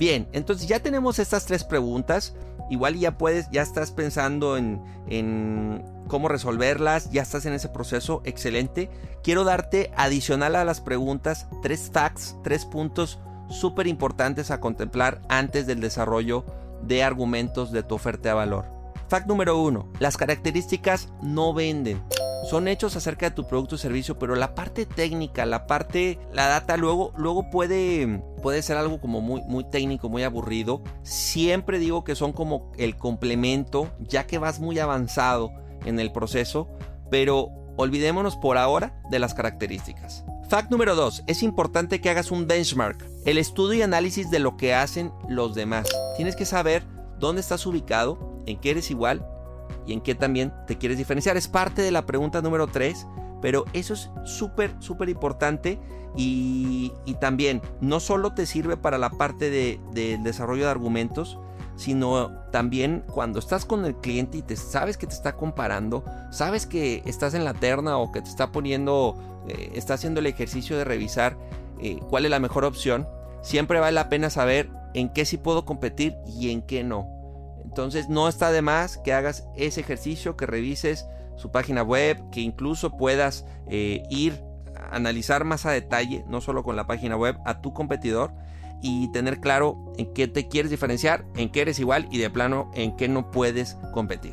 Bien, 0.00 0.26
entonces 0.32 0.66
ya 0.66 0.80
tenemos 0.80 1.18
estas 1.18 1.44
tres 1.44 1.62
preguntas. 1.62 2.34
Igual 2.70 2.98
ya 2.98 3.18
puedes, 3.18 3.50
ya 3.50 3.60
estás 3.60 3.90
pensando 3.90 4.56
en, 4.56 5.84
cómo 6.08 6.28
resolverlas, 6.28 7.10
ya 7.10 7.20
estás 7.20 7.44
en 7.44 7.52
ese 7.52 7.68
proceso, 7.68 8.22
excelente. 8.24 8.88
Quiero 9.22 9.44
darte 9.44 9.92
adicional 9.96 10.56
a 10.56 10.64
las 10.64 10.80
preguntas 10.80 11.48
tres 11.62 11.90
facts, 11.92 12.34
tres 12.42 12.64
puntos 12.64 13.18
súper 13.50 13.86
importantes 13.88 14.50
a 14.50 14.58
contemplar 14.58 15.20
antes 15.28 15.66
del 15.66 15.80
desarrollo 15.80 16.46
de 16.80 17.02
argumentos 17.02 17.70
de 17.70 17.82
tu 17.82 17.94
oferta 17.94 18.30
de 18.30 18.34
valor. 18.36 18.64
Fact 19.08 19.26
número 19.26 19.60
uno, 19.60 19.92
las 19.98 20.16
características 20.16 21.10
no 21.20 21.52
venden. 21.52 22.02
Son 22.50 22.66
hechos 22.66 22.96
acerca 22.96 23.28
de 23.28 23.36
tu 23.36 23.46
producto 23.46 23.76
o 23.76 23.78
servicio, 23.78 24.18
pero 24.18 24.34
la 24.34 24.56
parte 24.56 24.84
técnica, 24.84 25.46
la 25.46 25.68
parte, 25.68 26.18
la 26.32 26.48
data 26.48 26.76
luego, 26.76 27.12
luego 27.16 27.48
puede, 27.48 28.24
puede 28.42 28.60
ser 28.62 28.76
algo 28.76 29.00
como 29.00 29.20
muy, 29.20 29.40
muy 29.42 29.62
técnico, 29.62 30.08
muy 30.08 30.24
aburrido. 30.24 30.82
Siempre 31.04 31.78
digo 31.78 32.02
que 32.02 32.16
son 32.16 32.32
como 32.32 32.72
el 32.76 32.96
complemento, 32.96 33.92
ya 34.00 34.26
que 34.26 34.38
vas 34.38 34.58
muy 34.58 34.80
avanzado 34.80 35.52
en 35.84 36.00
el 36.00 36.10
proceso, 36.10 36.68
pero 37.08 37.50
olvidémonos 37.76 38.34
por 38.34 38.58
ahora 38.58 39.00
de 39.12 39.20
las 39.20 39.32
características. 39.32 40.24
Fact 40.48 40.72
número 40.72 40.96
2. 40.96 41.22
Es 41.28 41.44
importante 41.44 42.00
que 42.00 42.10
hagas 42.10 42.32
un 42.32 42.48
benchmark, 42.48 43.08
el 43.26 43.38
estudio 43.38 43.78
y 43.78 43.82
análisis 43.82 44.28
de 44.28 44.40
lo 44.40 44.56
que 44.56 44.74
hacen 44.74 45.12
los 45.28 45.54
demás. 45.54 45.86
Tienes 46.16 46.34
que 46.34 46.46
saber 46.46 46.82
dónde 47.20 47.42
estás 47.42 47.64
ubicado, 47.64 48.42
en 48.46 48.58
qué 48.58 48.70
eres 48.70 48.90
igual 48.90 49.24
y 49.86 49.92
en 49.92 50.00
qué 50.00 50.14
también 50.14 50.52
te 50.66 50.78
quieres 50.78 50.98
diferenciar. 50.98 51.36
Es 51.36 51.48
parte 51.48 51.82
de 51.82 51.90
la 51.90 52.06
pregunta 52.06 52.42
número 52.42 52.66
3, 52.66 53.06
pero 53.40 53.64
eso 53.72 53.94
es 53.94 54.10
súper, 54.24 54.74
súper 54.80 55.08
importante 55.08 55.78
y, 56.16 56.92
también 57.20 57.60
no 57.80 58.00
solo 58.00 58.32
te 58.32 58.46
sirve 58.46 58.76
para 58.76 58.96
la 58.96 59.10
parte 59.10 59.50
del 59.50 59.78
de, 59.92 60.18
desarrollo 60.22 60.64
de 60.64 60.70
argumentos, 60.70 61.38
sino 61.76 62.30
también 62.50 63.04
cuando 63.12 63.38
estás 63.38 63.64
con 63.64 63.84
el 63.84 63.94
cliente 63.96 64.38
y 64.38 64.42
te 64.42 64.56
sabes 64.56 64.96
que 64.96 65.06
te 65.06 65.14
está 65.14 65.36
comparando, 65.36 66.04
sabes 66.30 66.66
que 66.66 67.02
estás 67.04 67.34
en 67.34 67.44
la 67.44 67.54
terna 67.54 67.98
o 67.98 68.10
que 68.10 68.22
te 68.22 68.28
está 68.28 68.52
poniendo, 68.52 69.16
eh, 69.48 69.72
está 69.74 69.94
haciendo 69.94 70.20
el 70.20 70.26
ejercicio 70.26 70.78
de 70.78 70.84
revisar 70.84 71.36
eh, 71.78 72.00
cuál 72.08 72.24
es 72.24 72.30
la 72.30 72.40
mejor 72.40 72.64
opción, 72.64 73.06
siempre 73.42 73.80
vale 73.80 73.94
la 73.94 74.08
pena 74.08 74.30
saber 74.30 74.70
en 74.94 75.10
qué 75.10 75.24
sí 75.24 75.36
puedo 75.36 75.64
competir 75.64 76.16
y 76.26 76.50
en 76.50 76.62
qué 76.62 76.82
no. 76.82 77.19
Entonces 77.70 78.08
no 78.08 78.28
está 78.28 78.50
de 78.50 78.62
más 78.62 78.98
que 78.98 79.12
hagas 79.12 79.46
ese 79.54 79.80
ejercicio, 79.80 80.36
que 80.36 80.44
revises 80.44 81.06
su 81.36 81.52
página 81.52 81.84
web, 81.84 82.20
que 82.32 82.40
incluso 82.40 82.96
puedas 82.96 83.46
eh, 83.68 84.02
ir 84.10 84.42
a 84.76 84.96
analizar 84.96 85.44
más 85.44 85.66
a 85.66 85.70
detalle, 85.70 86.24
no 86.26 86.40
solo 86.40 86.64
con 86.64 86.74
la 86.74 86.88
página 86.88 87.16
web, 87.16 87.38
a 87.44 87.60
tu 87.60 87.72
competidor 87.72 88.32
y 88.82 89.06
tener 89.12 89.38
claro 89.38 89.78
en 89.98 90.12
qué 90.12 90.26
te 90.26 90.48
quieres 90.48 90.72
diferenciar, 90.72 91.24
en 91.36 91.48
qué 91.52 91.60
eres 91.60 91.78
igual 91.78 92.08
y 92.10 92.18
de 92.18 92.28
plano 92.28 92.72
en 92.74 92.96
qué 92.96 93.06
no 93.06 93.30
puedes 93.30 93.76
competir. 93.94 94.32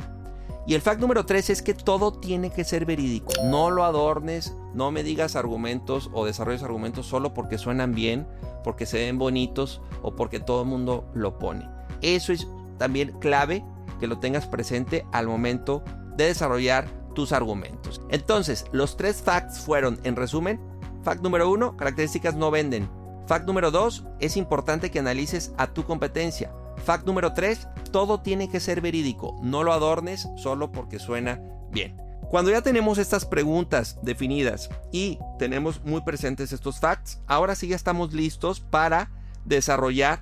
Y 0.65 0.73
el 0.73 0.81
fact 0.81 0.99
número 0.99 1.23
3 1.23 1.51
es 1.51 1.61
que 1.61 1.75
todo 1.75 2.13
tiene 2.13 2.49
que 2.49 2.63
ser 2.63 2.85
verídico. 2.85 3.33
No 3.45 3.69
lo 3.69 3.83
adornes, 3.83 4.55
no 4.73 4.89
me 4.89 5.03
digas 5.03 5.35
argumentos 5.35 6.09
o 6.11 6.25
desarrolles 6.25 6.63
argumentos 6.63 7.05
solo 7.05 7.35
porque 7.35 7.59
suenan 7.59 7.93
bien, 7.93 8.27
porque 8.63 8.87
se 8.87 8.97
ven 8.97 9.19
bonitos 9.19 9.79
o 10.01 10.15
porque 10.15 10.39
todo 10.39 10.63
el 10.63 10.67
mundo 10.67 11.07
lo 11.13 11.37
pone. 11.37 11.69
Eso 12.01 12.33
es 12.33 12.47
también 12.77 13.17
clave 13.19 13.63
que 13.99 14.07
lo 14.07 14.19
tengas 14.19 14.47
presente 14.47 15.05
al 15.11 15.27
momento 15.27 15.83
de 16.15 16.25
desarrollar 16.25 16.87
tus 17.13 17.31
argumentos. 17.31 18.01
Entonces, 18.09 18.65
los 18.71 18.97
tres 18.97 19.21
facts 19.21 19.59
fueron, 19.59 19.99
en 20.03 20.15
resumen, 20.15 20.59
fact 21.03 21.21
número 21.21 21.49
1, 21.49 21.77
características 21.77 22.35
no 22.35 22.51
venden. 22.51 22.89
Fact 23.27 23.45
número 23.45 23.71
2, 23.71 24.05
es 24.19 24.37
importante 24.37 24.91
que 24.91 24.99
analices 24.99 25.51
a 25.57 25.67
tu 25.67 25.83
competencia. 25.83 26.53
Fact 26.85 27.05
número 27.05 27.33
3, 27.33 27.67
todo 27.91 28.21
tiene 28.21 28.49
que 28.49 28.59
ser 28.59 28.81
verídico, 28.81 29.35
no 29.41 29.63
lo 29.63 29.73
adornes 29.73 30.27
solo 30.37 30.71
porque 30.71 30.99
suena 30.99 31.41
bien. 31.71 31.97
Cuando 32.29 32.51
ya 32.51 32.61
tenemos 32.61 32.97
estas 32.97 33.25
preguntas 33.25 33.97
definidas 34.01 34.69
y 34.91 35.17
tenemos 35.39 35.83
muy 35.85 36.01
presentes 36.01 36.51
estos 36.51 36.79
facts, 36.79 37.21
ahora 37.25 37.55
sí 37.55 37.69
ya 37.69 37.75
estamos 37.75 38.13
listos 38.13 38.59
para 38.59 39.11
desarrollar 39.45 40.21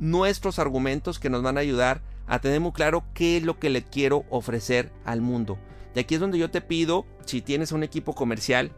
nuestros 0.00 0.58
argumentos 0.58 1.18
que 1.18 1.30
nos 1.30 1.42
van 1.42 1.56
a 1.56 1.60
ayudar 1.60 2.02
a 2.26 2.40
tener 2.40 2.60
muy 2.60 2.72
claro 2.72 3.04
qué 3.14 3.36
es 3.36 3.42
lo 3.42 3.58
que 3.58 3.70
le 3.70 3.82
quiero 3.82 4.24
ofrecer 4.30 4.90
al 5.04 5.20
mundo. 5.20 5.58
Y 5.94 6.00
aquí 6.00 6.14
es 6.14 6.20
donde 6.20 6.38
yo 6.38 6.50
te 6.50 6.60
pido, 6.60 7.06
si 7.24 7.42
tienes 7.42 7.72
un 7.72 7.82
equipo 7.82 8.14
comercial, 8.14 8.72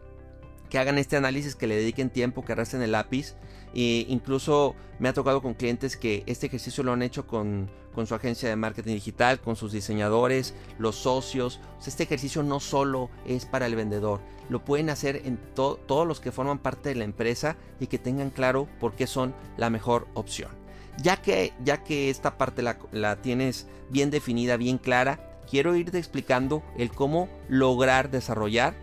que 0.69 0.79
hagan 0.79 0.97
este 0.97 1.17
análisis, 1.17 1.55
que 1.55 1.67
le 1.67 1.75
dediquen 1.75 2.09
tiempo, 2.09 2.43
que 2.43 2.51
arrastren 2.51 2.81
el 2.81 2.93
lápiz. 2.93 3.35
E 3.75 4.07
incluso 4.09 4.75
me 4.97 5.07
ha 5.07 5.13
tocado 5.13 5.41
con 5.41 5.53
clientes 5.53 5.97
que 5.97 6.23
este 6.25 6.47
ejercicio 6.47 6.83
lo 6.83 6.93
han 6.93 7.03
hecho 7.03 7.27
con, 7.27 7.69
su 8.07 8.15
agencia 8.15 8.49
de 8.49 8.55
marketing 8.55 8.93
digital, 8.93 9.39
con 9.39 9.55
sus 9.55 9.71
diseñadores, 9.71 10.55
los 10.79 10.95
socios. 10.95 11.59
este 11.85 12.03
ejercicio 12.03 12.41
no 12.41 12.59
solo 12.59 13.11
es 13.27 13.45
para 13.45 13.67
el 13.67 13.75
vendedor, 13.75 14.19
lo 14.49 14.65
pueden 14.65 14.89
hacer 14.89 15.21
en 15.25 15.37
todos 15.53 16.07
los 16.07 16.19
que 16.19 16.31
forman 16.31 16.57
parte 16.57 16.89
de 16.89 16.95
la 16.95 17.03
empresa 17.03 17.55
y 17.79 17.85
que 17.85 17.99
tengan 17.99 18.31
claro 18.31 18.67
por 18.79 18.93
qué 18.93 19.05
son 19.05 19.35
la 19.57 19.69
mejor 19.69 20.07
opción. 20.15 20.62
Ya 20.97 21.17
que, 21.17 21.53
ya 21.63 21.83
que 21.83 22.09
esta 22.09 22.37
parte 22.37 22.61
la, 22.61 22.77
la 22.91 23.21
tienes 23.21 23.67
bien 23.89 24.11
definida, 24.11 24.57
bien 24.57 24.77
clara, 24.77 25.39
quiero 25.49 25.75
irte 25.75 25.97
explicando 25.97 26.63
el 26.77 26.91
cómo 26.91 27.29
lograr 27.49 28.11
desarrollar 28.11 28.75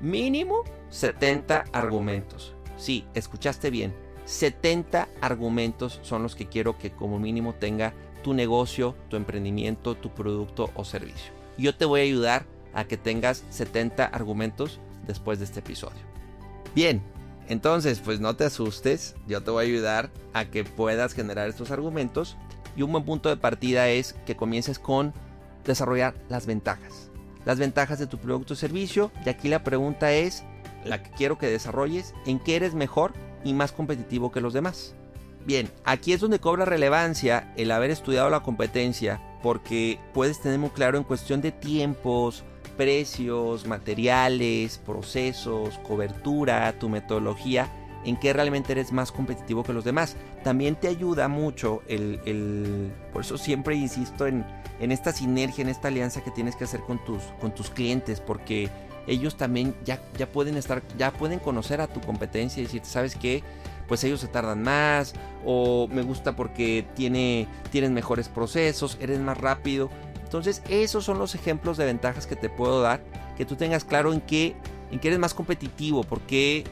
mínimo 0.00 0.62
70 0.90 1.64
argumentos. 1.72 2.54
Sí, 2.76 3.04
escuchaste 3.14 3.70
bien. 3.70 3.94
70 4.24 5.08
argumentos 5.20 6.00
son 6.02 6.22
los 6.22 6.34
que 6.34 6.46
quiero 6.46 6.78
que 6.78 6.90
como 6.90 7.18
mínimo 7.18 7.54
tenga 7.54 7.94
tu 8.22 8.34
negocio, 8.34 8.96
tu 9.08 9.16
emprendimiento, 9.16 9.94
tu 9.94 10.10
producto 10.10 10.70
o 10.74 10.84
servicio. 10.84 11.32
Yo 11.58 11.76
te 11.76 11.84
voy 11.84 12.00
a 12.00 12.04
ayudar 12.04 12.46
a 12.74 12.84
que 12.84 12.96
tengas 12.96 13.44
70 13.50 14.04
argumentos 14.04 14.80
después 15.06 15.38
de 15.38 15.44
este 15.44 15.60
episodio. 15.60 16.02
Bien, 16.74 17.00
entonces 17.48 18.00
pues 18.04 18.20
no 18.20 18.36
te 18.36 18.44
asustes, 18.44 19.14
yo 19.26 19.42
te 19.42 19.50
voy 19.50 19.64
a 19.64 19.68
ayudar 19.68 20.10
a 20.32 20.46
que 20.46 20.64
puedas 20.64 21.14
generar 21.14 21.48
estos 21.48 21.70
argumentos 21.70 22.36
y 22.76 22.82
un 22.82 22.92
buen 22.92 23.04
punto 23.04 23.28
de 23.28 23.36
partida 23.36 23.88
es 23.88 24.14
que 24.26 24.36
comiences 24.36 24.78
con 24.78 25.14
desarrollar 25.64 26.14
las 26.28 26.46
ventajas. 26.46 27.10
Las 27.44 27.58
ventajas 27.58 27.98
de 27.98 28.06
tu 28.06 28.18
producto 28.18 28.54
o 28.54 28.56
servicio 28.56 29.12
y 29.24 29.28
aquí 29.28 29.48
la 29.48 29.64
pregunta 29.64 30.12
es, 30.12 30.44
la 30.84 31.02
que 31.02 31.10
quiero 31.10 31.38
que 31.38 31.48
desarrolles, 31.48 32.14
en 32.26 32.38
qué 32.38 32.56
eres 32.56 32.74
mejor 32.74 33.12
y 33.44 33.54
más 33.54 33.72
competitivo 33.72 34.32
que 34.32 34.40
los 34.40 34.52
demás. 34.52 34.94
Bien, 35.44 35.70
aquí 35.84 36.12
es 36.12 36.20
donde 36.20 36.40
cobra 36.40 36.64
relevancia 36.64 37.52
el 37.56 37.70
haber 37.70 37.92
estudiado 37.92 38.28
la 38.30 38.42
competencia, 38.42 39.22
porque 39.44 40.00
puedes 40.12 40.40
tener 40.40 40.58
muy 40.58 40.70
claro 40.70 40.98
en 40.98 41.04
cuestión 41.04 41.40
de 41.40 41.52
tiempos, 41.52 42.44
precios, 42.76 43.66
materiales, 43.66 44.78
procesos, 44.78 45.78
cobertura, 45.78 46.78
tu 46.78 46.88
metodología, 46.88 47.70
en 48.04 48.16
qué 48.16 48.32
realmente 48.32 48.72
eres 48.72 48.92
más 48.92 49.10
competitivo 49.10 49.64
que 49.64 49.72
los 49.72 49.84
demás. 49.84 50.16
También 50.44 50.76
te 50.76 50.88
ayuda 50.88 51.28
mucho 51.28 51.82
el, 51.88 52.92
por 53.12 53.22
eso 53.22 53.36
siempre 53.36 53.74
insisto 53.74 54.26
en, 54.26 54.44
en, 54.80 54.92
esta 54.92 55.12
sinergia, 55.12 55.62
en 55.62 55.68
esta 55.68 55.88
alianza 55.88 56.22
que 56.22 56.30
tienes 56.30 56.54
que 56.54 56.64
hacer 56.64 56.80
con 56.80 57.04
tus, 57.04 57.22
con 57.40 57.52
tus 57.52 57.70
clientes, 57.70 58.20
porque 58.20 58.70
ellos 59.06 59.36
también 59.36 59.74
ya, 59.84 60.00
ya 60.16 60.26
pueden 60.26 60.56
estar, 60.56 60.82
ya 60.98 61.12
pueden 61.12 61.38
conocer 61.38 61.80
a 61.80 61.86
tu 61.86 62.00
competencia 62.00 62.60
y 62.60 62.64
decirte, 62.64 62.88
¿sabes 62.88 63.16
qué? 63.16 63.42
Pues 63.88 64.02
ellos 64.02 64.20
se 64.20 64.28
tardan 64.28 64.62
más, 64.62 65.14
o 65.44 65.86
me 65.88 66.02
gusta 66.02 66.34
porque 66.34 66.86
tiene, 66.94 67.46
tienen 67.70 67.94
mejores 67.94 68.28
procesos, 68.28 68.98
eres 69.00 69.20
más 69.20 69.38
rápido. 69.38 69.90
Entonces, 70.26 70.60
esos 70.68 71.04
son 71.04 71.20
los 71.20 71.36
ejemplos 71.36 71.76
de 71.76 71.84
ventajas 71.84 72.26
que 72.26 72.34
te 72.34 72.48
puedo 72.48 72.82
dar, 72.82 73.00
que 73.36 73.44
tú 73.44 73.54
tengas 73.54 73.84
claro 73.84 74.12
en 74.12 74.20
qué, 74.20 74.56
en 74.90 74.98
qué 74.98 75.06
eres 75.06 75.20
más 75.20 75.34
competitivo, 75.34 76.02
porque 76.02 76.64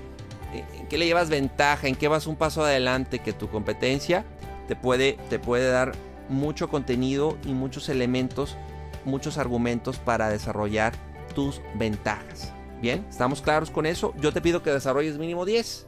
en 0.53 0.89
qué 0.89 0.99
le 0.99 1.07
llevas 1.07 1.31
ventaja, 1.31 1.87
en 1.87 1.95
qué 1.95 2.09
vas 2.09 2.27
un 2.27 2.35
paso 2.35 2.65
adelante 2.65 3.21
que 3.21 3.33
tu 3.33 3.49
competencia 3.49 4.25
te 4.67 4.75
puede, 4.75 5.19
te 5.31 5.39
puede 5.39 5.71
dar 5.71 5.93
mucho 6.29 6.69
contenido 6.69 7.39
y 7.45 7.53
muchos 7.53 7.89
elementos, 7.89 8.57
muchos 9.05 9.39
argumentos 9.39 9.99
para 9.99 10.29
desarrollar 10.31 10.93
tus 11.33 11.61
ventajas. 11.77 12.53
Bien, 12.83 13.07
¿estamos 13.09 13.41
claros 13.41 13.71
con 13.71 13.87
eso? 13.87 14.15
Yo 14.21 14.33
te 14.33 14.41
pido 14.41 14.65
que 14.65 14.71
desarrolles 14.71 15.17
mínimo 15.17 15.45
10. 15.45 15.87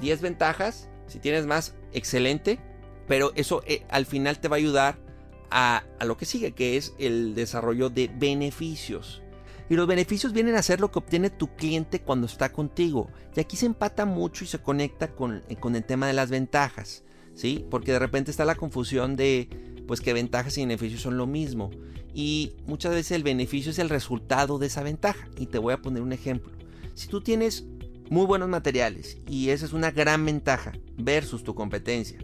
10 0.00 0.20
ventajas. 0.20 0.88
Si 1.08 1.18
tienes 1.18 1.46
más, 1.46 1.74
excelente. 1.92 2.60
Pero 3.08 3.32
eso 3.34 3.62
eh, 3.66 3.84
al 3.90 4.06
final 4.06 4.38
te 4.38 4.46
va 4.46 4.54
a 4.54 4.58
ayudar 4.58 5.07
a, 5.50 5.84
lo 6.04 6.16
que 6.16 6.26
sigue, 6.26 6.52
que 6.52 6.76
es 6.76 6.94
el 6.98 7.34
desarrollo 7.34 7.90
de 7.90 8.08
beneficios. 8.08 9.22
Y 9.70 9.74
los 9.74 9.86
beneficios 9.86 10.32
vienen 10.32 10.54
a 10.54 10.62
ser 10.62 10.80
lo 10.80 10.90
que 10.90 10.98
obtiene 10.98 11.30
tu 11.30 11.54
cliente 11.54 12.00
cuando 12.00 12.26
está 12.26 12.52
contigo. 12.52 13.10
Y 13.36 13.40
aquí 13.40 13.56
se 13.56 13.66
empata 13.66 14.06
mucho 14.06 14.44
y 14.44 14.46
se 14.46 14.58
conecta 14.58 15.08
con, 15.08 15.42
con 15.60 15.76
el 15.76 15.84
tema 15.84 16.06
de 16.06 16.14
las 16.14 16.30
ventajas. 16.30 17.04
¿Sí? 17.34 17.64
Porque 17.70 17.92
de 17.92 18.00
repente 18.00 18.30
está 18.30 18.44
la 18.44 18.56
confusión 18.56 19.14
de 19.14 19.48
pues 19.86 20.00
que 20.00 20.12
ventajas 20.12 20.58
y 20.58 20.62
beneficios 20.62 21.02
son 21.02 21.16
lo 21.16 21.26
mismo. 21.26 21.70
Y 22.14 22.54
muchas 22.66 22.92
veces 22.92 23.12
el 23.12 23.22
beneficio 23.22 23.70
es 23.70 23.78
el 23.78 23.90
resultado 23.90 24.58
de 24.58 24.66
esa 24.66 24.82
ventaja. 24.82 25.28
Y 25.36 25.46
te 25.46 25.58
voy 25.58 25.74
a 25.74 25.82
poner 25.82 26.02
un 26.02 26.12
ejemplo. 26.12 26.52
Si 26.94 27.06
tú 27.06 27.20
tienes 27.20 27.64
muy 28.10 28.26
buenos 28.26 28.48
materiales 28.48 29.18
y 29.28 29.50
esa 29.50 29.66
es 29.66 29.72
una 29.72 29.90
gran 29.90 30.24
ventaja 30.24 30.72
versus 30.96 31.44
tu 31.44 31.54
competencia, 31.54 32.18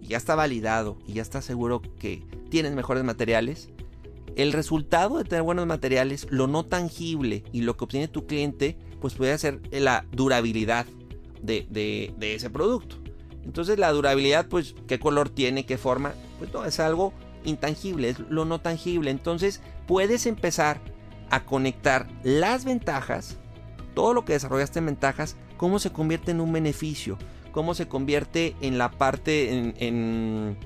y 0.00 0.08
ya 0.08 0.16
está 0.16 0.34
validado 0.34 0.98
y 1.06 1.14
ya 1.14 1.22
está 1.22 1.42
seguro 1.42 1.82
que 1.98 2.22
tienes 2.50 2.74
mejores 2.74 3.04
materiales, 3.04 3.68
el 4.36 4.52
resultado 4.52 5.18
de 5.18 5.24
tener 5.24 5.42
buenos 5.42 5.66
materiales, 5.66 6.26
lo 6.30 6.46
no 6.46 6.64
tangible 6.64 7.44
y 7.52 7.62
lo 7.62 7.76
que 7.76 7.84
obtiene 7.84 8.08
tu 8.08 8.26
cliente, 8.26 8.76
pues 9.00 9.14
puede 9.14 9.36
ser 9.38 9.60
la 9.72 10.04
durabilidad 10.12 10.86
de, 11.42 11.66
de 11.70 12.34
ese 12.34 12.50
producto. 12.50 12.96
Entonces 13.44 13.78
la 13.78 13.90
durabilidad, 13.92 14.46
pues, 14.46 14.74
¿qué 14.86 14.98
color 14.98 15.30
tiene? 15.30 15.64
¿Qué 15.64 15.78
forma? 15.78 16.12
Pues 16.38 16.52
no, 16.52 16.64
es 16.64 16.78
algo 16.80 17.14
intangible, 17.44 18.10
es 18.10 18.18
lo 18.18 18.44
no 18.44 18.60
tangible. 18.60 19.10
Entonces 19.10 19.62
puedes 19.86 20.26
empezar 20.26 20.80
a 21.30 21.44
conectar 21.44 22.08
las 22.22 22.64
ventajas, 22.64 23.38
todo 23.94 24.14
lo 24.14 24.24
que 24.24 24.34
desarrollaste 24.34 24.78
en 24.80 24.86
ventajas, 24.86 25.36
cómo 25.56 25.78
se 25.78 25.90
convierte 25.90 26.30
en 26.30 26.40
un 26.40 26.52
beneficio, 26.52 27.18
cómo 27.58 27.74
se 27.74 27.88
convierte 27.88 28.54
en 28.60 28.78
la 28.78 28.88
parte, 28.88 29.52
en, 29.52 29.74
en, 29.80 30.56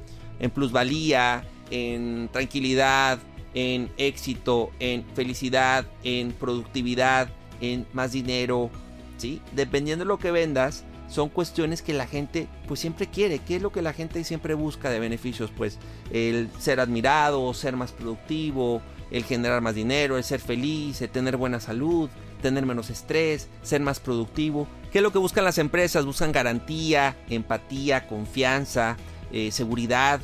en 0.41 0.51
plusvalía, 0.51 1.43
en 1.71 2.29
tranquilidad, 2.31 3.19
en 3.55 3.89
éxito, 3.97 4.69
en 4.79 5.03
felicidad, 5.15 5.87
en 6.05 6.33
productividad, 6.33 7.31
en 7.63 7.87
más 7.95 8.13
dinero, 8.13 8.69
¿sí? 9.17 9.41
Dependiendo 9.53 10.05
de 10.05 10.09
lo 10.11 10.19
que 10.19 10.33
vendas, 10.33 10.85
son 11.09 11.31
cuestiones 11.31 11.81
que 11.81 11.95
la 11.95 12.07
gente 12.07 12.47
pues 12.69 12.81
siempre 12.81 13.07
quiere. 13.07 13.39
¿Qué 13.39 13.57
es 13.57 13.63
lo 13.63 13.73
que 13.73 13.81
la 13.81 13.95
gente 13.95 14.23
siempre 14.23 14.53
busca 14.53 14.91
de 14.91 15.01
beneficios? 15.01 15.51
Pues 15.51 15.79
el 16.11 16.51
ser 16.59 16.79
admirado, 16.79 17.55
ser 17.55 17.75
más 17.75 17.93
productivo, 17.93 18.83
el 19.11 19.25
generar 19.25 19.63
más 19.63 19.75
dinero, 19.75 20.19
el 20.19 20.25
ser 20.25 20.41
feliz, 20.41 21.01
el 21.01 21.09
tener 21.09 21.39
buena 21.39 21.59
salud, 21.59 22.11
tener 22.43 22.67
menos 22.67 22.91
estrés, 22.91 23.49
ser 23.63 23.81
más 23.81 23.99
productivo. 23.99 24.69
¿Qué 24.93 24.99
es 24.99 25.03
lo 25.03 25.11
que 25.11 25.19
buscan 25.19 25.45
las 25.45 25.57
empresas? 25.57 26.05
Buscan 26.05 26.33
garantía, 26.33 27.17
empatía, 27.31 28.07
confianza, 28.07 28.99
eh, 29.33 29.51
seguridad. 29.51 30.21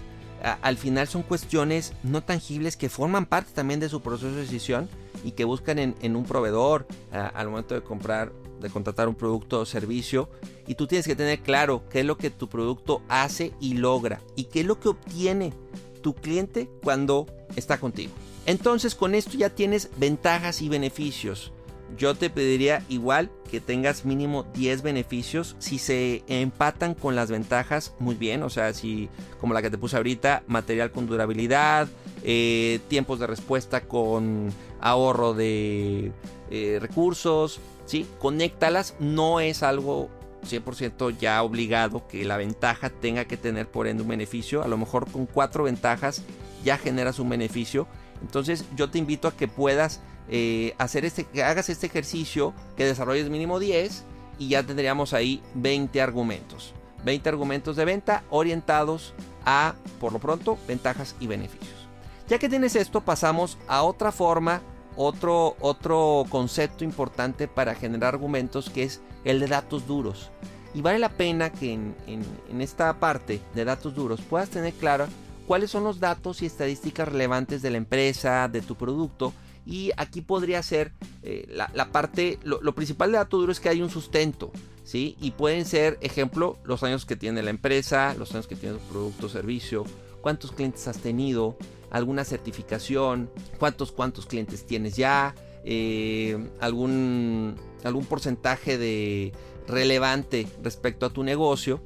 al 0.62 0.76
final 0.76 1.08
son 1.08 1.22
cuestiones 1.22 1.94
no 2.04 2.22
tangibles 2.22 2.76
que 2.76 2.88
forman 2.88 3.26
parte 3.26 3.50
también 3.54 3.80
de 3.80 3.88
su 3.88 4.02
proceso 4.02 4.30
de 4.30 4.42
decisión 4.42 4.88
y 5.25 5.32
que 5.32 5.44
buscan 5.44 5.78
en, 5.78 6.16
un 6.16 6.25
proveedor 6.25 6.87
al 7.10 7.48
momento 7.48 7.75
de 7.75 7.82
comprar, 7.82 8.30
de 8.60 8.70
contratar 8.70 9.08
un 9.08 9.14
producto 9.14 9.58
o 9.58 9.66
servicio. 9.66 10.28
Y 10.66 10.75
tú 10.75 10.87
tienes 10.87 11.06
que 11.06 11.16
tener 11.16 11.40
claro 11.40 11.82
qué 11.88 12.00
es 12.00 12.06
lo 12.06 12.18
que 12.18 12.30
tu 12.30 12.48
producto 12.48 13.02
hace 13.08 13.52
y 13.60 13.75
logra 13.75 14.20
y 14.37 14.44
qué 14.44 14.60
es 14.60 14.66
lo 14.66 14.78
que 14.78 14.90
obtiene 14.90 15.54
tu 16.02 16.14
cliente 16.14 16.68
cuando 16.84 17.26
está 17.56 17.80
contigo. 17.80 18.12
Entonces 18.44 18.94
con 18.94 19.14
esto 19.14 19.37
ya 19.38 19.48
tienes 19.48 19.90
ventajas 19.96 20.60
y 20.60 20.68
beneficios. 20.68 21.52
Yo 21.97 22.14
te 22.14 22.30
pediría 22.30 22.83
igual 22.88 23.30
que 23.50 23.61
tengas 23.61 24.04
mínimo 24.04 24.45
10 24.54 24.83
beneficios. 24.83 25.57
Si 25.59 25.78
se 25.78 26.23
empatan 26.28 26.95
con 26.95 27.16
las 27.16 27.30
ventajas, 27.30 27.95
muy 27.99 28.14
bien. 28.14 28.42
O 28.42 28.50
sea, 28.50 28.73
si 28.75 29.09
como 29.40 29.54
la 29.54 29.62
que 29.62 29.71
te 29.71 29.78
puse 29.78 29.97
ahorita, 29.97 30.42
material 30.47 30.90
con 30.90 31.07
durabilidad, 31.07 31.88
eh, 32.23 32.80
tiempos 32.88 33.18
de 33.18 33.26
respuesta 33.26 33.83
con 33.83 34.52
ahorro 34.80 35.35
de 35.35 36.12
eh, 36.50 36.78
recursos, 36.80 37.61
¿sí? 37.87 38.07
Conéctalas. 38.18 38.95
No 39.00 39.40
es 39.40 39.62
algo 39.62 40.11
100% 40.47 41.16
ya 41.18 41.42
obligado 41.42 42.07
que 42.07 42.25
la 42.25 42.37
ventaja 42.37 42.90
tenga 42.90 43.25
que 43.25 43.37
tener 43.37 43.68
por 43.68 43.87
ende 43.87 44.02
un 44.02 44.09
beneficio. 44.09 44.62
A 44.62 44.68
lo 44.68 44.76
mejor 44.76 45.11
con 45.11 45.26
cuatro 45.26 45.64
ventajas 45.64 46.23
ya 46.64 46.78
generas 46.78 47.18
un 47.18 47.28
beneficio. 47.28 47.87
Entonces 48.21 48.64
yo 48.76 48.90
te 48.90 48.99
invito 48.99 49.28
a 49.28 49.37
que 49.37 49.49
puedas 49.49 50.00
eh, 50.30 50.75
hacer 50.78 51.04
este, 51.04 51.25
que 51.25 51.42
hagas 51.42 51.68
este 51.68 51.87
ejercicio, 51.87 52.52
que 52.76 52.85
desarrolles 52.85 53.30
mínimo 53.30 53.58
10 53.58 54.04
y 54.38 54.49
ya 54.49 54.62
tendríamos 54.62 55.14
ahí 55.14 55.42
20 55.54 56.00
argumentos. 56.02 56.75
20 57.04 57.28
argumentos 57.28 57.76
de 57.76 57.85
venta 57.85 58.25
orientados 58.30 59.14
a, 59.44 59.75
por 60.00 60.12
lo 60.12 60.18
pronto, 60.18 60.58
ventajas 60.66 61.14
y 61.20 61.26
beneficios. 61.26 61.88
Ya 62.28 62.38
que 62.38 62.49
tienes 62.49 62.76
esto, 62.76 63.00
pasamos 63.00 63.56
a 63.68 63.82
otra 63.82 64.12
forma, 64.12 64.61
otro, 64.97 65.56
otro 65.61 66.25
concepto 66.28 66.85
importante 66.85 67.49
para 67.49 67.75
generar 67.75 68.14
argumentos 68.14 68.68
que 68.68 68.82
es 68.82 69.00
el 69.25 69.40
de 69.40 69.47
datos 69.47 69.87
duros. 69.87 70.30
Y 70.75 70.82
vale 70.82 70.99
la 70.99 71.08
pena 71.08 71.50
que 71.50 71.73
en, 71.73 71.94
en 72.06 72.61
esta 72.61 72.92
parte 73.00 73.40
de 73.54 73.64
datos 73.64 73.94
duros 73.94 74.20
puedas 74.20 74.50
tener 74.50 74.75
claro 74.75 75.06
cuáles 75.47 75.70
son 75.70 75.85
los 75.85 75.99
datos 75.99 76.42
y 76.42 76.47
estadísticas 76.47 77.08
relevantes 77.08 77.62
de 77.62 77.70
la 77.70 77.78
empresa, 77.78 78.49
de 78.49 78.61
tu 78.61 78.75
producto, 78.76 79.32
y 79.68 79.92
aquí 79.98 80.22
podría 80.22 80.62
ser 80.62 80.92
eh, 81.22 81.46
la, 81.50 81.92
parte, 81.92 82.38
lo, 82.42 82.75
principal 82.75 83.12
de 83.12 83.18
dato 83.18 83.37
duro 83.37 83.52
es 83.52 83.60
que 83.60 83.68
hay 83.68 83.82
un 83.82 83.90
sustento, 83.90 84.50
¿sí? 84.82 85.14
Y 85.20 85.32
pueden 85.32 85.66
ser, 85.66 85.98
ejemplo, 86.00 86.56
los 86.64 86.82
años 86.82 87.04
que 87.04 87.16
tiene 87.16 87.42
la 87.42 87.50
empresa, 87.50 88.14
los 88.18 88.32
años 88.34 88.46
que 88.46 88.56
tiene 88.56 88.78
tu 88.78 88.84
producto 88.84 89.26
o 89.26 89.28
servicio, 89.28 89.84
cuántos 90.22 90.52
clientes 90.52 90.88
has 90.88 90.98
tenido, 91.00 91.58
alguna 91.90 92.25
certificación, 92.25 93.30
cuántos, 93.58 93.92
cuántos 93.92 94.25
clientes 94.25 94.66
tienes 94.66 94.96
ya, 94.96 95.34
eh, 95.64 96.38
algún, 96.60 97.54
algún 97.84 98.06
porcentaje 98.06 98.78
de 98.78 99.34
relevante 99.66 100.46
respecto 100.62 101.04
a 101.04 101.10
tu 101.10 101.22
negocio. 101.25 101.82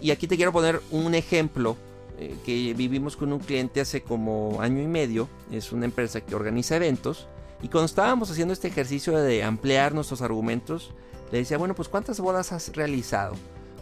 Y 0.00 0.10
aquí 0.10 0.26
te 0.26 0.36
quiero 0.36 0.52
poner 0.52 0.80
un 0.90 1.14
ejemplo 1.14 1.76
eh, 2.18 2.34
que 2.44 2.72
vivimos 2.74 3.16
con 3.16 3.32
un 3.32 3.40
cliente 3.40 3.80
hace 3.80 4.02
como 4.02 4.60
año 4.60 4.82
y 4.82 4.86
medio. 4.86 5.28
Es 5.50 5.72
una 5.72 5.84
empresa 5.84 6.20
que 6.22 6.34
organiza 6.34 6.76
eventos. 6.76 7.28
Y 7.62 7.68
cuando 7.68 7.86
estábamos 7.86 8.30
haciendo 8.30 8.52
este 8.54 8.68
ejercicio 8.68 9.16
de 9.18 9.42
ampliar 9.42 9.94
nuestros 9.94 10.22
argumentos, 10.22 10.92
le 11.30 11.38
decía, 11.38 11.58
bueno, 11.58 11.74
pues 11.74 11.88
¿cuántas 11.88 12.20
bodas 12.20 12.52
has 12.52 12.74
realizado? 12.74 13.34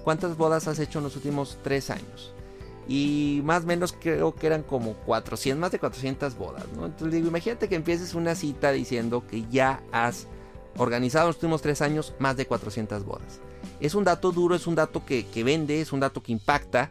¿Cuántas 0.02 0.36
bodas 0.36 0.68
has 0.68 0.78
hecho 0.78 0.98
en 0.98 1.04
los 1.04 1.16
últimos 1.16 1.58
tres 1.62 1.90
años? 1.90 2.34
Y 2.88 3.40
más 3.44 3.64
o 3.64 3.66
menos 3.66 3.94
creo 3.98 4.34
que 4.34 4.46
eran 4.46 4.62
como 4.62 4.94
400, 4.94 5.60
más 5.60 5.72
de 5.72 5.78
400 5.78 6.36
bodas, 6.36 6.64
¿no? 6.76 6.86
Entonces 6.86 7.12
digo, 7.12 7.28
imagínate 7.28 7.68
que 7.68 7.76
empieces 7.76 8.14
una 8.14 8.34
cita 8.34 8.72
diciendo 8.72 9.24
que 9.26 9.44
ya 9.50 9.82
has 9.90 10.26
organizado 10.76 11.26
en 11.26 11.28
los 11.28 11.36
últimos 11.36 11.62
tres 11.62 11.80
años 11.82 12.14
más 12.18 12.36
de 12.36 12.46
400 12.46 13.04
bodas. 13.04 13.40
Es 13.80 13.94
un 13.94 14.04
dato 14.04 14.32
duro, 14.32 14.54
es 14.54 14.66
un 14.66 14.74
dato 14.74 15.06
que, 15.06 15.26
que 15.26 15.44
vende, 15.44 15.80
es 15.80 15.92
un 15.92 16.00
dato 16.00 16.22
que 16.22 16.32
impacta 16.32 16.90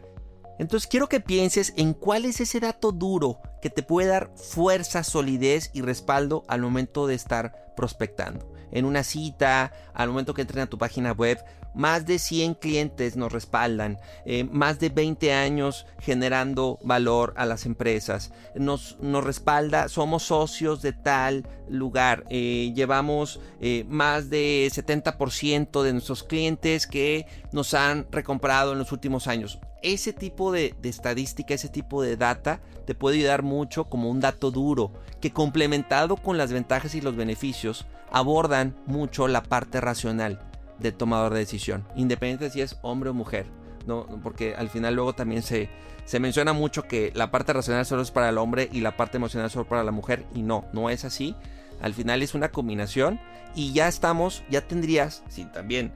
entonces 0.58 0.86
quiero 0.86 1.08
que 1.08 1.20
pienses 1.20 1.72
en 1.76 1.94
cuál 1.94 2.24
es 2.24 2.40
ese 2.40 2.60
dato 2.60 2.92
duro 2.92 3.40
que 3.60 3.70
te 3.70 3.82
puede 3.82 4.08
dar 4.08 4.30
fuerza, 4.36 5.02
solidez 5.02 5.70
y 5.72 5.82
respaldo 5.82 6.44
al 6.48 6.60
momento 6.60 7.06
de 7.06 7.14
estar 7.14 7.72
prospectando. 7.76 8.52
En 8.70 8.84
una 8.84 9.04
cita, 9.04 9.72
al 9.94 10.08
momento 10.08 10.34
que 10.34 10.42
entren 10.42 10.62
a 10.62 10.66
tu 10.66 10.78
página 10.78 11.12
web, 11.12 11.38
más 11.74 12.06
de 12.06 12.18
100 12.18 12.54
clientes 12.54 13.16
nos 13.16 13.32
respaldan, 13.32 13.98
eh, 14.24 14.44
más 14.44 14.78
de 14.78 14.88
20 14.88 15.32
años 15.32 15.86
generando 15.98 16.78
valor 16.82 17.34
a 17.36 17.46
las 17.46 17.66
empresas, 17.66 18.32
nos, 18.54 18.96
nos 19.00 19.24
respalda, 19.24 19.88
somos 19.88 20.24
socios 20.24 20.82
de 20.82 20.92
tal 20.92 21.48
lugar, 21.68 22.24
eh, 22.30 22.72
llevamos 22.74 23.40
eh, 23.60 23.84
más 23.88 24.30
de 24.30 24.70
70% 24.72 25.82
de 25.82 25.92
nuestros 25.92 26.22
clientes 26.22 26.86
que 26.86 27.26
nos 27.52 27.74
han 27.74 28.06
recomprado 28.10 28.72
en 28.72 28.78
los 28.78 28.92
últimos 28.92 29.26
años. 29.26 29.58
Ese 29.84 30.14
tipo 30.14 30.50
de, 30.50 30.74
estadística, 30.82 31.52
ese 31.52 31.68
tipo 31.68 32.02
de 32.02 32.16
data 32.16 32.60
te 32.86 32.94
puede 32.94 33.18
ayudar 33.18 33.42
mucho 33.42 33.84
como 33.84 34.08
un 34.08 34.18
dato 34.18 34.50
duro 34.50 34.92
que 35.20 35.30
complementado 35.30 36.16
con 36.16 36.38
las 36.38 36.50
ventajas 36.50 36.94
y 36.94 37.02
los 37.02 37.14
beneficios 37.14 37.86
abordan 38.10 38.74
mucho 38.86 39.28
la 39.28 39.42
parte 39.42 39.82
racional 39.82 40.40
del 40.78 40.94
tomador 40.94 41.34
de 41.34 41.40
decisión, 41.40 41.86
independiente 41.96 42.48
si 42.48 42.62
es 42.62 42.78
hombre 42.80 43.10
o 43.10 43.14
mujer. 43.14 43.46
¿no? 43.86 44.06
Porque 44.22 44.54
al 44.54 44.70
final 44.70 44.94
luego 44.94 45.12
también 45.12 45.42
se, 45.42 45.68
se 46.06 46.18
menciona 46.18 46.54
mucho 46.54 46.84
que 46.84 47.12
la 47.14 47.30
parte 47.30 47.52
racional 47.52 47.84
solo 47.84 48.00
es 48.00 48.10
para 48.10 48.30
el 48.30 48.38
hombre 48.38 48.70
y 48.72 48.80
la 48.80 48.96
parte 48.96 49.18
emocional 49.18 49.50
solo 49.50 49.68
para 49.68 49.84
la 49.84 49.90
mujer. 49.90 50.24
Y 50.34 50.40
no, 50.40 50.64
no 50.72 50.88
es 50.88 51.04
así. 51.04 51.36
Al 51.82 51.92
final 51.92 52.22
es 52.22 52.34
una 52.34 52.50
combinación 52.50 53.20
y 53.54 53.74
ya 53.74 53.86
estamos, 53.88 54.44
ya 54.48 54.66
tendrías, 54.66 55.22
si 55.28 55.44
también 55.44 55.92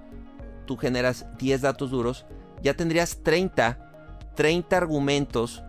tú 0.67 0.77
generas 0.77 1.27
10 1.39 1.63
datos 1.63 1.91
duros, 1.91 2.27
ya 2.63 2.75
tendrías 2.75 3.23
30, 3.23 4.33
30 4.35 4.77
argumentos. 4.77 5.63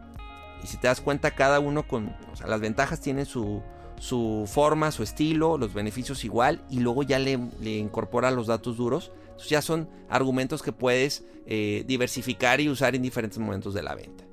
Y 0.64 0.68
si 0.68 0.78
te 0.78 0.88
das 0.88 1.02
cuenta, 1.02 1.32
cada 1.32 1.60
uno 1.60 1.88
con, 1.88 2.16
las 2.46 2.60
ventajas 2.60 3.00
tienen 3.00 3.26
su, 3.26 3.62
su 4.00 4.50
forma, 4.52 4.92
su 4.92 5.04
estilo, 5.04 5.58
los 5.58 5.74
beneficios 5.74 6.24
igual 6.24 6.62
y 6.70 6.80
luego 6.80 7.04
ya 7.04 7.20
le, 7.20 7.34
incorpora 7.62 8.32
los 8.32 8.48
datos 8.48 8.78
duros. 8.78 9.12
Entonces 9.24 9.50
ya 9.50 9.62
son 9.62 9.90
argumentos 10.10 10.62
que 10.62 10.72
puedes 10.72 11.24
eh, 11.46 11.84
diversificar 11.88 12.60
y 12.62 12.70
usar 12.70 12.96
en 12.96 13.02
diferentes 13.02 13.38
momentos 13.40 13.74
de 13.74 13.84
la 13.84 13.96
venta. 13.96 14.26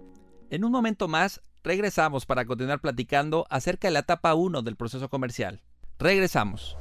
En 0.50 0.64
un 0.64 0.72
momento 0.72 1.08
más, 1.08 1.40
regresamos 1.62 2.26
para 2.26 2.44
continuar 2.44 2.80
platicando 2.80 3.46
acerca 3.50 3.88
de 3.88 3.92
la 3.92 4.00
etapa 4.00 4.34
1 4.34 4.62
del 4.62 4.76
proceso 4.76 5.08
comercial. 5.08 5.60
Regresamos. 5.98 6.76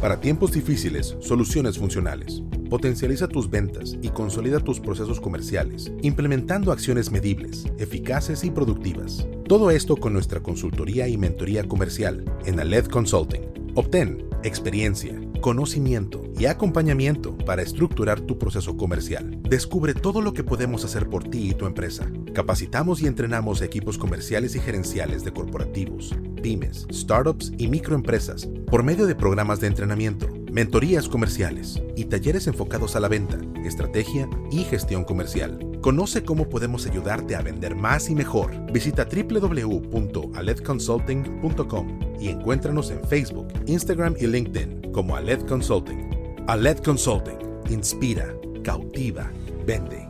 Para 0.00 0.20
tiempos 0.20 0.52
difíciles, 0.52 1.16
soluciones 1.20 1.78
funcionales. 1.78 2.42
Potencializa 2.70 3.26
tus 3.26 3.50
ventas 3.50 3.96
y 4.00 4.10
consolida 4.10 4.60
tus 4.60 4.78
procesos 4.78 5.20
comerciales, 5.20 5.90
implementando 6.02 6.70
acciones 6.70 7.10
medibles, 7.10 7.64
eficaces 7.78 8.44
y 8.44 8.50
productivas. 8.50 9.26
Todo 9.48 9.70
esto 9.70 9.96
con 9.96 10.12
nuestra 10.12 10.40
consultoría 10.40 11.08
y 11.08 11.16
mentoría 11.16 11.64
comercial 11.66 12.24
en 12.44 12.60
Aled 12.60 12.86
Consulting. 12.86 13.42
Obtén 13.74 14.28
experiencia, 14.44 15.18
conocimiento 15.40 16.22
y 16.38 16.46
acompañamiento 16.46 17.36
para 17.38 17.62
estructurar 17.62 18.20
tu 18.20 18.38
proceso 18.38 18.76
comercial. 18.76 19.40
Descubre 19.42 19.94
todo 19.94 20.20
lo 20.20 20.32
que 20.32 20.44
podemos 20.44 20.84
hacer 20.84 21.08
por 21.08 21.24
ti 21.24 21.50
y 21.50 21.54
tu 21.54 21.66
empresa. 21.66 22.10
Capacitamos 22.34 23.02
y 23.02 23.06
entrenamos 23.06 23.62
equipos 23.62 23.98
comerciales 23.98 24.54
y 24.54 24.60
gerenciales 24.60 25.24
de 25.24 25.32
corporativos, 25.32 26.14
pymes, 26.42 26.86
startups 26.92 27.52
y 27.58 27.68
microempresas 27.68 28.48
por 28.70 28.82
medio 28.82 29.06
de 29.06 29.14
programas 29.14 29.60
de 29.60 29.68
entrenamiento, 29.68 30.26
mentorías 30.50 31.08
comerciales 31.08 31.80
y 31.96 32.04
talleres 32.06 32.46
enfocados 32.46 32.96
a 32.96 33.00
la 33.00 33.08
venta, 33.08 33.38
estrategia 33.64 34.28
y 34.50 34.64
gestión 34.64 35.04
comercial. 35.04 35.58
Conoce 35.80 36.24
cómo 36.24 36.48
podemos 36.48 36.86
ayudarte 36.86 37.36
a 37.36 37.42
vender 37.42 37.76
más 37.76 38.08
y 38.10 38.14
mejor. 38.14 38.52
Visita 38.72 39.06
www.aledconsulting.com 39.06 42.00
y 42.20 42.28
encuéntranos 42.28 42.90
en 42.90 43.02
Facebook, 43.04 43.48
Instagram 43.66 44.14
y 44.18 44.26
LinkedIn 44.26 44.92
como 44.92 45.16
Aled 45.16 45.46
Consulting. 45.46 46.10
Aled 46.46 46.78
Consulting. 46.78 47.38
Inspira, 47.70 48.34
cautiva, 48.64 49.30
vende. 49.66 50.07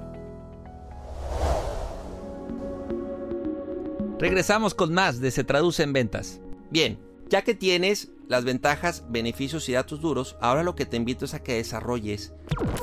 Regresamos 4.19 4.75
con 4.75 4.93
más 4.93 5.21
de 5.21 5.31
Se 5.31 5.45
Traduce 5.45 5.85
en 5.85 5.93
Ventas. 5.93 6.41
Bien, 6.71 6.99
ya 7.29 7.43
que 7.43 7.55
tienes 7.55 8.11
las 8.27 8.45
ventajas, 8.45 9.05
beneficios 9.09 9.69
y 9.69 9.75
datos 9.75 10.01
duros, 10.01 10.37
ahora 10.41 10.65
lo 10.65 10.75
que 10.75 10.87
te 10.87 10.97
invito 10.97 11.25
es 11.25 11.35
a 11.35 11.43
que 11.45 11.55
desarrolles 11.55 12.33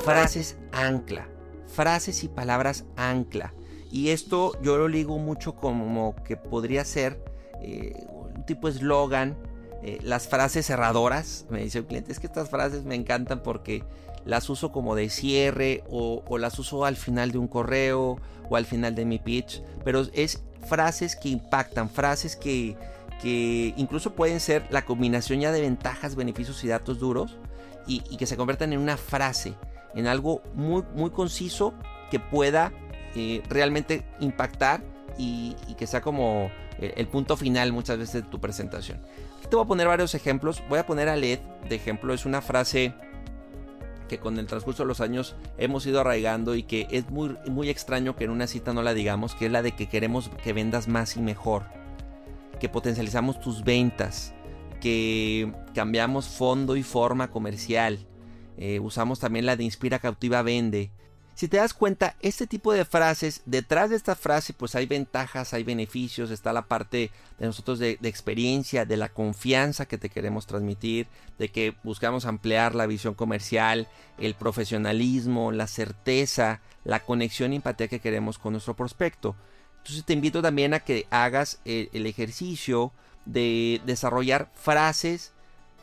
frases 0.02 0.56
ancla, 0.72 1.28
frases 1.66 2.24
y 2.24 2.28
palabras 2.28 2.86
ancla. 2.96 3.52
Y 3.92 4.08
esto 4.08 4.58
yo 4.62 4.78
lo 4.78 4.88
ligo 4.88 5.18
mucho 5.18 5.56
como 5.56 6.16
que 6.24 6.38
podría 6.38 6.86
ser 6.86 7.22
eh, 7.60 8.06
un 8.34 8.46
tipo 8.46 8.68
eslogan, 8.68 9.36
eh, 9.82 9.98
las 10.02 10.28
frases 10.28 10.66
cerradoras. 10.66 11.44
Me 11.50 11.62
dice 11.62 11.80
un 11.80 11.86
cliente, 11.86 12.12
es 12.12 12.18
que 12.18 12.28
estas 12.28 12.48
frases 12.48 12.84
me 12.84 12.94
encantan 12.94 13.42
porque 13.42 13.84
las 14.24 14.48
uso 14.48 14.72
como 14.72 14.94
de 14.94 15.10
cierre 15.10 15.84
o, 15.90 16.24
o 16.26 16.38
las 16.38 16.58
uso 16.58 16.86
al 16.86 16.96
final 16.96 17.30
de 17.30 17.36
un 17.36 17.46
correo 17.46 18.16
o 18.48 18.56
al 18.56 18.64
final 18.64 18.94
de 18.94 19.04
mi 19.04 19.18
pitch. 19.18 19.62
Pero 19.84 20.00
es 20.14 20.42
frases 20.66 21.16
que 21.16 21.28
impactan, 21.28 21.88
frases 21.88 22.36
que 22.36 22.76
que 23.20 23.74
incluso 23.76 24.14
pueden 24.14 24.40
ser 24.40 24.66
la 24.70 24.84
combinación 24.84 25.40
ya 25.40 25.52
de 25.52 25.60
ventajas, 25.60 26.16
beneficios 26.16 26.62
y 26.64 26.68
datos 26.68 26.98
duros 26.98 27.36
y, 27.86 28.00
que 28.16 28.26
se 28.26 28.36
conviertan 28.36 28.72
en 28.72 28.80
una 28.80 28.96
frase, 28.96 29.54
en 29.94 30.06
algo 30.06 30.42
muy, 30.54 30.82
muy 30.94 31.10
conciso 31.10 31.74
que 32.10 32.18
pueda 32.18 32.72
eh, 33.14 33.42
realmente 33.48 34.04
impactar 34.20 34.82
y, 35.16 35.54
que 35.78 35.86
sea 35.86 36.00
como 36.02 36.50
el, 36.78 36.92
el, 36.96 37.06
punto 37.06 37.36
final 37.36 37.72
muchas 37.72 37.98
veces 37.98 38.24
de 38.24 38.28
tu 38.28 38.40
presentación. 38.40 39.00
Aquí 39.38 39.48
te 39.48 39.56
voy 39.56 39.64
a 39.64 39.68
poner 39.68 39.86
varios 39.86 40.14
ejemplos. 40.14 40.62
Voy 40.68 40.78
a 40.78 40.86
poner 40.86 41.08
a 41.08 41.16
LED 41.16 41.38
de 41.68 41.74
ejemplo. 41.74 42.12
Es 42.12 42.26
una 42.26 42.42
frase 42.42 42.92
que 44.08 44.18
con 44.18 44.38
el 44.38 44.46
transcurso 44.46 44.82
de 44.82 44.88
los 44.88 45.00
años 45.00 45.36
hemos 45.58 45.86
ido 45.86 46.00
arraigando 46.00 46.54
y 46.54 46.62
que 46.62 46.86
es 46.90 47.10
muy, 47.10 47.36
muy 47.46 47.68
extraño 47.68 48.16
que 48.16 48.24
en 48.24 48.30
una 48.30 48.46
cita 48.46 48.72
no 48.72 48.82
la 48.82 48.94
digamos, 48.94 49.34
que 49.34 49.46
es 49.46 49.52
la 49.52 49.62
de 49.62 49.72
que 49.72 49.88
queremos 49.88 50.30
que 50.42 50.52
vendas 50.52 50.88
más 50.88 51.16
y 51.16 51.20
mejor 51.20 51.64
que 52.58 52.68
potencializamos 52.68 53.40
tus 53.40 53.64
ventas, 53.64 54.34
que 54.80 55.52
cambiamos 55.74 56.26
fondo 56.26 56.76
y 56.76 56.82
forma 56.82 57.30
comercial. 57.30 58.06
Eh, 58.56 58.80
usamos 58.80 59.20
también 59.20 59.46
la 59.46 59.56
de 59.56 59.64
Inspira 59.64 59.98
Cautiva 59.98 60.42
Vende. 60.42 60.90
Si 61.36 61.48
te 61.48 61.58
das 61.58 61.74
cuenta, 61.74 62.16
este 62.20 62.46
tipo 62.46 62.72
de 62.72 62.86
frases, 62.86 63.42
detrás 63.44 63.90
de 63.90 63.96
esta 63.96 64.16
frase 64.16 64.54
pues 64.54 64.74
hay 64.74 64.86
ventajas, 64.86 65.52
hay 65.52 65.64
beneficios, 65.64 66.30
está 66.30 66.50
la 66.54 66.66
parte 66.66 67.10
de 67.38 67.46
nosotros 67.46 67.78
de, 67.78 67.98
experiencia, 68.04 68.86
de 68.86 68.96
la 68.96 69.10
confianza 69.10 69.84
que 69.84 69.98
te 69.98 70.08
queremos 70.08 70.46
transmitir, 70.46 71.08
de 71.38 71.50
que 71.50 71.76
buscamos 71.82 72.24
ampliar 72.24 72.74
la 72.74 72.86
visión 72.86 73.12
comercial, 73.12 73.86
el 74.16 74.34
profesionalismo, 74.34 75.52
la 75.52 75.66
certeza, 75.66 76.62
la 76.84 77.00
conexión 77.00 77.52
y 77.52 77.56
empatía 77.56 77.88
que 77.88 78.00
queremos 78.00 78.38
con 78.38 78.52
nuestro 78.52 78.74
prospecto. 78.74 79.36
Entonces 79.80 80.06
te 80.06 80.14
invito 80.14 80.40
también 80.40 80.72
a 80.72 80.80
que 80.80 81.06
hagas 81.10 81.60
el, 81.66 82.06
ejercicio 82.06 82.92
de 83.26 83.82
desarrollar 83.84 84.50
frases, 84.54 85.34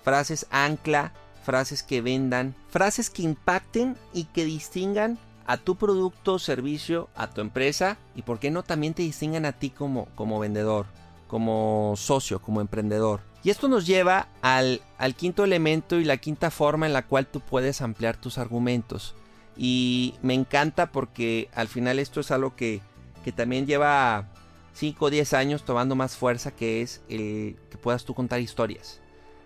frases 0.03 0.47
ancla, 0.49 1.13
frases 1.45 1.83
que 1.83 2.01
vendan, 2.01 2.55
frases 2.69 3.11
que 3.11 3.21
impacten 3.21 3.95
y 4.15 4.23
que 4.23 4.45
distingan 4.45 5.19
a 5.45 5.57
tu 5.57 5.75
producto, 5.75 6.39
servicio, 6.39 7.09
a 7.15 7.29
tu 7.29 7.41
empresa 7.41 7.97
y 8.15 8.21
por 8.21 8.39
qué 8.39 8.51
no 8.51 8.63
también 8.63 8.93
te 8.93 9.03
distingan 9.03 9.45
a 9.45 9.53
ti 9.53 9.69
como, 9.69 10.05
como 10.15 10.39
vendedor, 10.39 10.85
como 11.27 11.93
socio, 11.97 12.41
como 12.41 12.61
emprendedor. 12.61 13.21
Y 13.43 13.49
esto 13.49 13.67
nos 13.67 13.85
lleva 13.85 14.29
al, 14.41 14.81
al 14.97 15.15
quinto 15.15 15.43
elemento 15.43 15.99
y 15.99 16.05
la 16.05 16.17
quinta 16.17 16.49
forma 16.49 16.85
en 16.85 16.93
la 16.93 17.05
cual 17.05 17.27
tú 17.27 17.41
puedes 17.41 17.81
ampliar 17.81 18.15
tus 18.15 18.37
argumentos. 18.37 19.15
Y 19.57 20.15
me 20.21 20.33
encanta 20.33 20.91
porque 20.91 21.49
al 21.53 21.67
final 21.67 21.99
esto 21.99 22.21
es 22.21 22.31
algo 22.31 22.55
que 22.55 22.81
que 23.23 23.31
también 23.31 23.65
lleva 23.65 24.27
5 24.73 25.05
o 25.05 25.09
10 25.09 25.33
años 25.33 25.63
tomando 25.63 25.95
más 25.95 26.15
fuerza, 26.15 26.51
que 26.51 26.81
es 26.81 27.01
que 27.07 27.55
puedas 27.81 28.05
tú 28.05 28.13
contar 28.13 28.39
historias. 28.41 29.01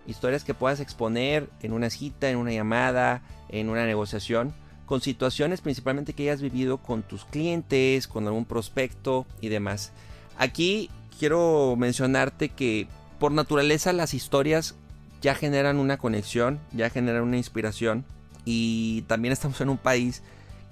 Historias 0.06 0.44
que 0.44 0.54
puedas 0.54 0.80
exponer 0.80 1.48
en 1.62 1.72
una 1.72 1.90
cita, 1.90 2.28
en 2.28 2.36
una 2.36 2.52
llamada, 2.52 3.22
en 3.48 3.68
una 3.68 3.86
negociación, 3.86 4.54
con 4.88 5.02
situaciones 5.02 5.60
principalmente 5.60 6.14
que 6.14 6.24
hayas 6.24 6.40
vivido 6.40 6.78
con 6.78 7.02
tus 7.02 7.26
clientes, 7.26 8.08
con 8.08 8.26
algún 8.26 8.46
prospecto 8.46 9.26
y 9.42 9.48
demás. 9.48 9.92
Aquí 10.38 10.90
quiero 11.18 11.76
mencionarte 11.76 12.48
que 12.48 12.88
por 13.20 13.32
naturaleza 13.32 13.92
las 13.92 14.14
historias 14.14 14.76
ya 15.20 15.34
generan 15.34 15.78
una 15.78 15.98
conexión, 15.98 16.58
ya 16.72 16.88
generan 16.88 17.24
una 17.24 17.36
inspiración 17.36 18.04
y 18.44 19.02
también 19.02 19.32
estamos 19.32 19.60
en 19.60 19.68
un 19.68 19.78
país 19.78 20.22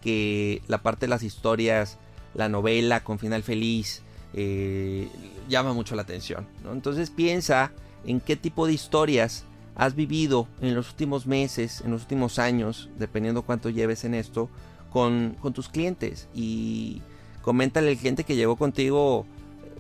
que 0.01 0.63
la 0.67 0.79
parte 0.79 1.07
de 1.07 1.11
las 1.11 1.23
historias 1.23 1.99
la 2.37 2.49
novela 2.49 3.03
con 3.03 3.19
final 3.19 3.43
feliz, 3.43 4.03
eh, 4.35 5.09
llama 5.49 5.73
mucho 5.73 5.97
la 5.97 6.03
atención. 6.03 6.47
Entonces 6.71 7.11
piensa 7.11 7.73
en 8.05 8.21
qué 8.21 8.37
tipo 8.37 8.67
de 8.67 8.75
historias 8.75 9.45
has 9.77 9.95
vivido 9.95 10.49
en 10.61 10.75
los 10.75 10.91
últimos 10.91 11.27
meses, 11.27 11.83
en 11.83 11.91
los 11.91 12.03
últimos 12.03 12.39
años, 12.39 12.91
dependiendo 12.99 13.43
cuánto 13.43 13.71
lleves 13.71 14.05
en 14.05 14.15
esto, 14.15 14.49
con, 14.91 15.37
con 15.41 15.53
tus 15.53 15.69
clientes. 15.69 16.29
Y 16.35 17.03
coméntale 17.43 17.91
al 17.91 17.97
cliente 17.97 18.25
que 18.25 18.37
llegó 18.37 18.57
contigo 18.57 19.27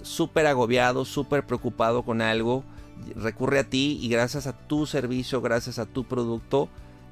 súper 0.03 0.47
agobiado, 0.47 1.05
súper 1.05 1.47
preocupado 1.47 2.03
con 2.03 2.21
algo, 2.21 2.63
recurre 3.17 3.59
a 3.59 3.65
ti 3.65 3.99
y 4.01 4.09
gracias 4.09 4.47
a 4.47 4.53
tu 4.53 4.87
servicio, 4.87 5.41
gracias 5.41 5.79
a 5.79 5.87
tu 5.87 6.05
producto, 6.05 6.69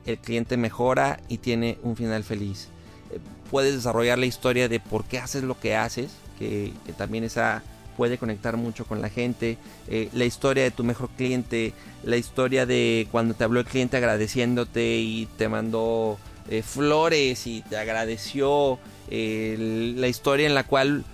el 0.06 0.18
cliente 0.18 0.56
mejora 0.56 1.18
y 1.28 1.38
tiene 1.38 1.78
un 1.82 1.96
final 1.96 2.22
feliz 2.24 2.68
puedes 3.50 3.74
desarrollar 3.74 4.18
la 4.18 4.26
historia 4.26 4.68
de 4.68 4.80
por 4.80 5.04
qué 5.04 5.18
haces 5.18 5.44
lo 5.44 5.58
que 5.58 5.76
haces, 5.76 6.12
que, 6.38 6.72
también 6.96 7.24
esa 7.24 7.62
puede 7.96 8.18
conectar 8.18 8.56
mucho 8.56 8.84
con 8.84 9.00
la 9.00 9.08
gente, 9.08 9.58
eh, 9.88 10.08
la 10.12 10.24
historia 10.24 10.62
de 10.62 10.70
tu 10.70 10.84
mejor 10.84 11.10
cliente, 11.10 11.72
la 12.02 12.16
historia 12.16 12.66
de 12.66 13.08
cuando 13.10 13.34
te 13.34 13.44
habló 13.44 13.60
el 13.60 13.66
cliente 13.66 13.96
agradeciéndote 13.96 14.98
y 14.98 15.26
te 15.38 15.48
mandó 15.48 16.18
eh, 16.48 16.62
flores 16.62 17.46
y 17.46 17.62
te 17.62 17.76
agradeció, 17.76 18.78
la 19.10 20.08
historia 20.08 20.46
en 20.46 20.54
la 20.54 20.64
cual 20.64 21.04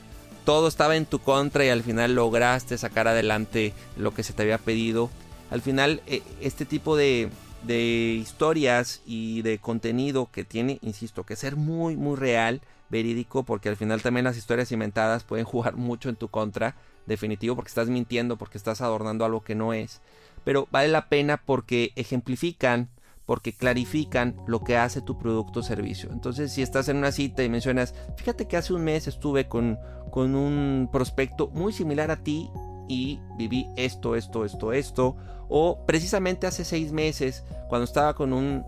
todo 0.44 0.68
estaba 0.68 0.96
en 0.96 1.06
tu 1.06 1.18
contra 1.18 1.64
y 1.64 1.68
al 1.68 1.82
final 1.82 2.14
lograste 2.14 2.78
sacar 2.78 3.08
adelante 3.08 3.72
lo 3.96 4.14
que 4.14 4.22
se 4.22 4.32
te 4.32 4.42
había 4.42 4.58
pedido. 4.58 5.10
Al 5.50 5.60
final, 5.60 6.02
eh, 6.06 6.22
este 6.40 6.64
tipo 6.64 6.96
de 6.96 7.28
historias 7.68 9.02
y 9.06 9.42
de 9.42 9.58
contenido 9.58 10.28
que 10.32 10.44
tiene, 10.44 10.78
insisto, 10.82 11.24
que 11.24 11.36
ser 11.36 11.56
muy, 11.56 11.96
muy 11.96 12.16
real, 12.16 12.62
verídico, 12.90 13.44
porque 13.44 13.68
al 13.68 13.76
final 13.76 14.02
también 14.02 14.24
las 14.24 14.36
historias 14.36 14.72
inventadas 14.72 15.24
pueden 15.24 15.46
jugar 15.46 15.76
mucho 15.76 16.08
en 16.08 16.16
tu 16.16 16.28
contra, 16.28 16.76
definitivo, 17.06 17.56
porque 17.56 17.68
estás 17.68 17.88
mintiendo, 17.88 18.36
porque 18.36 18.58
estás 18.58 18.80
adornando 18.80 19.24
algo 19.24 19.42
que 19.42 19.54
no 19.54 19.72
es. 19.72 20.00
Pero 20.44 20.68
vale 20.70 20.88
la 20.88 21.08
pena 21.08 21.42
porque 21.44 21.92
ejemplifican, 21.96 22.88
porque 23.26 23.52
clarifican 23.52 24.36
lo 24.46 24.60
que 24.60 24.76
hace 24.76 25.02
tu 25.02 25.18
producto 25.18 25.60
o 25.60 25.62
servicio. 25.62 26.10
Entonces, 26.12 26.52
si 26.52 26.62
estás 26.62 26.88
en 26.88 26.96
una 26.96 27.12
cita 27.12 27.44
y 27.44 27.48
mencionas, 27.48 27.94
fíjate 28.16 28.48
que 28.48 28.56
hace 28.56 28.72
un 28.72 28.82
mes 28.82 29.06
estuve 29.06 29.48
con, 29.48 29.78
con 30.10 30.34
un 30.34 30.88
prospecto 30.90 31.48
muy 31.48 31.72
similar 31.72 32.10
a 32.10 32.22
ti 32.22 32.50
y 32.88 33.20
viví 33.36 33.68
esto, 33.76 34.16
esto, 34.16 34.44
esto, 34.44 34.72
esto. 34.72 35.16
O 35.48 35.84
precisamente 35.86 36.46
hace 36.46 36.64
seis 36.64 36.92
meses, 36.92 37.44
cuando 37.68 37.84
estaba 37.84 38.14
con 38.14 38.32
un, 38.32 38.64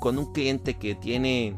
con 0.00 0.18
un 0.18 0.32
cliente 0.32 0.74
que 0.74 0.94
tiene 0.94 1.56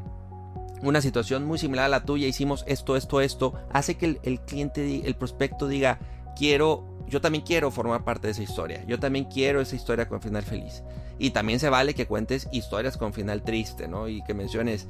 una 0.82 1.00
situación 1.00 1.44
muy 1.44 1.58
similar 1.58 1.86
a 1.86 1.88
la 1.88 2.04
tuya, 2.04 2.26
hicimos 2.26 2.64
esto, 2.66 2.96
esto, 2.96 3.20
esto, 3.20 3.54
hace 3.70 3.96
que 3.96 4.18
el, 4.22 4.40
cliente, 4.40 5.06
el 5.06 5.14
prospecto 5.14 5.68
diga, 5.68 5.98
quiero, 6.36 6.84
yo 7.08 7.20
también 7.20 7.44
quiero 7.44 7.70
formar 7.70 8.04
parte 8.04 8.28
de 8.28 8.32
esa 8.32 8.42
historia, 8.42 8.84
yo 8.86 8.98
también 8.98 9.24
quiero 9.26 9.60
esa 9.60 9.76
historia 9.76 10.08
con 10.08 10.20
final 10.20 10.42
feliz. 10.42 10.82
Y 11.20 11.30
también 11.30 11.58
se 11.58 11.68
vale 11.68 11.94
que 11.94 12.06
cuentes 12.06 12.48
historias 12.52 12.96
con 12.96 13.12
final 13.12 13.42
triste, 13.42 13.88
¿no? 13.88 14.06
Y 14.06 14.22
que 14.22 14.34
menciones, 14.34 14.88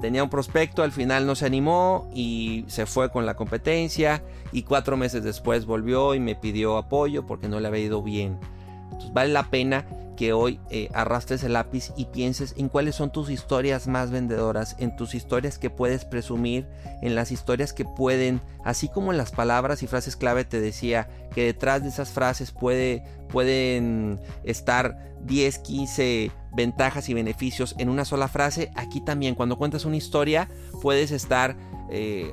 Tenía 0.00 0.24
un 0.24 0.30
prospecto, 0.30 0.82
al 0.82 0.92
final 0.92 1.26
no 1.26 1.34
se 1.34 1.46
animó 1.46 2.10
y 2.12 2.64
se 2.66 2.84
fue 2.84 3.10
con 3.10 3.26
la 3.26 3.36
competencia 3.36 4.22
y 4.52 4.64
cuatro 4.64 4.96
meses 4.96 5.22
después 5.22 5.66
volvió 5.66 6.14
y 6.14 6.20
me 6.20 6.34
pidió 6.34 6.76
apoyo 6.76 7.26
porque 7.26 7.48
no 7.48 7.60
le 7.60 7.68
había 7.68 7.84
ido 7.84 8.02
bien. 8.02 8.38
Entonces 8.84 9.12
vale 9.12 9.32
la 9.32 9.44
pena 9.44 9.86
que 10.16 10.32
hoy 10.32 10.60
eh, 10.70 10.88
arrastres 10.94 11.44
el 11.44 11.54
lápiz 11.54 11.92
y 11.96 12.06
pienses 12.06 12.54
en 12.56 12.68
cuáles 12.68 12.94
son 12.94 13.12
tus 13.12 13.30
historias 13.30 13.86
más 13.86 14.10
vendedoras, 14.10 14.76
en 14.78 14.96
tus 14.96 15.14
historias 15.14 15.58
que 15.58 15.70
puedes 15.70 16.04
presumir, 16.04 16.66
en 17.02 17.14
las 17.14 17.32
historias 17.32 17.72
que 17.72 17.84
pueden, 17.84 18.40
así 18.64 18.88
como 18.88 19.12
en 19.12 19.18
las 19.18 19.32
palabras 19.32 19.82
y 19.82 19.86
frases 19.86 20.16
clave 20.16 20.44
te 20.44 20.60
decía 20.60 21.08
que 21.34 21.44
detrás 21.44 21.82
de 21.82 21.88
esas 21.88 22.10
frases 22.10 22.52
puede, 22.52 23.04
pueden 23.28 24.20
estar 24.44 25.14
10, 25.22 25.58
15 25.58 26.30
ventajas 26.54 27.08
y 27.08 27.14
beneficios 27.14 27.74
en 27.78 27.88
una 27.88 28.04
sola 28.04 28.28
frase. 28.28 28.70
Aquí 28.74 29.00
también 29.00 29.34
cuando 29.34 29.56
cuentas 29.56 29.84
una 29.84 29.96
historia 29.96 30.48
puedes 30.82 31.10
estar 31.10 31.56
eh, 31.90 32.32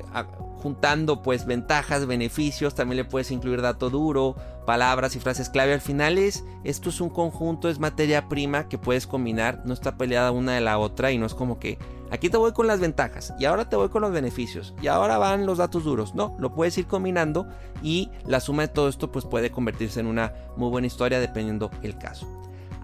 juntando 0.62 1.22
pues 1.22 1.44
ventajas, 1.44 2.06
beneficios, 2.06 2.76
también 2.76 2.98
le 2.98 3.04
puedes 3.04 3.32
incluir 3.32 3.60
dato 3.60 3.90
duro, 3.90 4.36
palabras 4.64 5.16
y 5.16 5.20
frases 5.20 5.50
clave. 5.50 5.74
Al 5.74 5.80
final 5.80 6.18
es, 6.18 6.44
esto 6.62 6.90
es 6.90 7.00
un 7.00 7.10
conjunto, 7.10 7.68
es 7.68 7.80
materia 7.80 8.28
prima 8.28 8.68
que 8.68 8.78
puedes 8.78 9.08
combinar, 9.08 9.62
no 9.64 9.74
está 9.74 9.96
peleada 9.96 10.30
una 10.30 10.52
de 10.52 10.60
la 10.60 10.78
otra 10.78 11.10
y 11.10 11.18
no 11.18 11.26
es 11.26 11.34
como 11.34 11.58
que 11.58 11.78
aquí 12.12 12.30
te 12.30 12.36
voy 12.36 12.52
con 12.52 12.68
las 12.68 12.78
ventajas 12.78 13.34
y 13.40 13.44
ahora 13.44 13.68
te 13.68 13.74
voy 13.74 13.88
con 13.88 14.02
los 14.02 14.12
beneficios 14.12 14.72
y 14.80 14.86
ahora 14.86 15.18
van 15.18 15.46
los 15.46 15.58
datos 15.58 15.82
duros. 15.82 16.14
No, 16.14 16.36
lo 16.38 16.54
puedes 16.54 16.78
ir 16.78 16.86
combinando 16.86 17.48
y 17.82 18.10
la 18.24 18.38
suma 18.38 18.62
de 18.62 18.68
todo 18.68 18.88
esto 18.88 19.10
pues 19.10 19.24
puede 19.24 19.50
convertirse 19.50 19.98
en 19.98 20.06
una 20.06 20.32
muy 20.56 20.70
buena 20.70 20.86
historia 20.86 21.18
dependiendo 21.18 21.72
el 21.82 21.98
caso. 21.98 22.28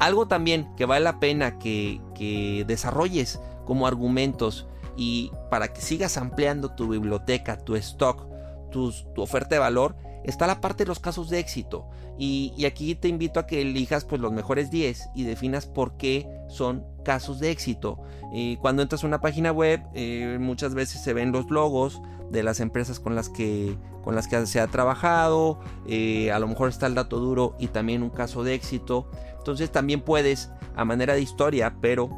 Algo 0.01 0.27
también 0.27 0.69
que 0.77 0.85
vale 0.85 1.05
la 1.05 1.21
pena 1.21 1.59
que, 1.59 2.01
que 2.17 2.65
desarrolles 2.67 3.39
como 3.65 3.87
argumentos 3.87 4.67
y 4.99 5.31
para 5.49 5.73
que 5.73 5.81
sigas 5.81 6.19
ampliando 6.19 6.73
tu 6.73 6.89
biblioteca, 6.89 7.57
tu 7.57 7.77
stock, 7.77 8.27
tu 8.71 8.93
oferta 9.17 9.55
de 9.55 9.61
valor, 9.61 9.97
está 10.25 10.47
la 10.47 10.61
parte 10.61 10.85
de 10.85 10.89
los 10.89 10.99
casos 10.99 11.31
de 11.31 11.39
éxito. 11.39 11.89
Y, 12.19 12.65
aquí 12.65 12.97
te 12.97 13.07
invito 13.07 13.39
a 13.39 13.47
que 13.47 13.63
elijas 13.63 14.05
pues, 14.05 14.21
los 14.21 14.33
mejores 14.33 14.71
10 14.71 15.11
y 15.15 15.23
definas 15.23 15.67
por 15.67 15.97
qué 15.97 16.29
son 16.49 16.85
casos 17.05 17.39
de 17.39 17.53
éxito. 17.53 18.01
Y 18.33 18.57
cuando 18.57 18.83
entras 18.83 19.05
a 19.05 19.07
una 19.07 19.21
página 19.21 19.53
web, 19.53 19.81
eh, 19.95 20.37
muchas 20.41 20.75
veces 20.75 21.01
se 21.01 21.13
ven 21.13 21.31
los 21.31 21.49
logos 21.49 22.03
de 22.31 22.43
las 22.43 22.59
empresas 22.59 22.99
con 22.99 23.15
las 23.15 23.29
que, 23.29 23.79
con 24.03 24.17
las 24.17 24.27
que 24.27 24.45
se 24.47 24.59
ha 24.61 24.67
trabajado. 24.67 25.61
Eh, 25.87 26.33
a 26.33 26.41
lo 26.41 26.49
mejor 26.49 26.69
está 26.69 26.87
el 26.89 26.95
dato 26.97 27.21
duro 27.21 27.55
y 27.61 27.69
también 27.69 28.03
un 28.03 28.11
caso 28.11 28.43
de 28.43 28.55
éxito. 28.55 29.09
Entonces 29.39 29.71
también 29.71 30.01
puedes, 30.01 30.51
a 30.75 30.85
manera 30.85 31.15
de 31.15 31.23
historia, 31.23 31.77
pero 31.81 32.11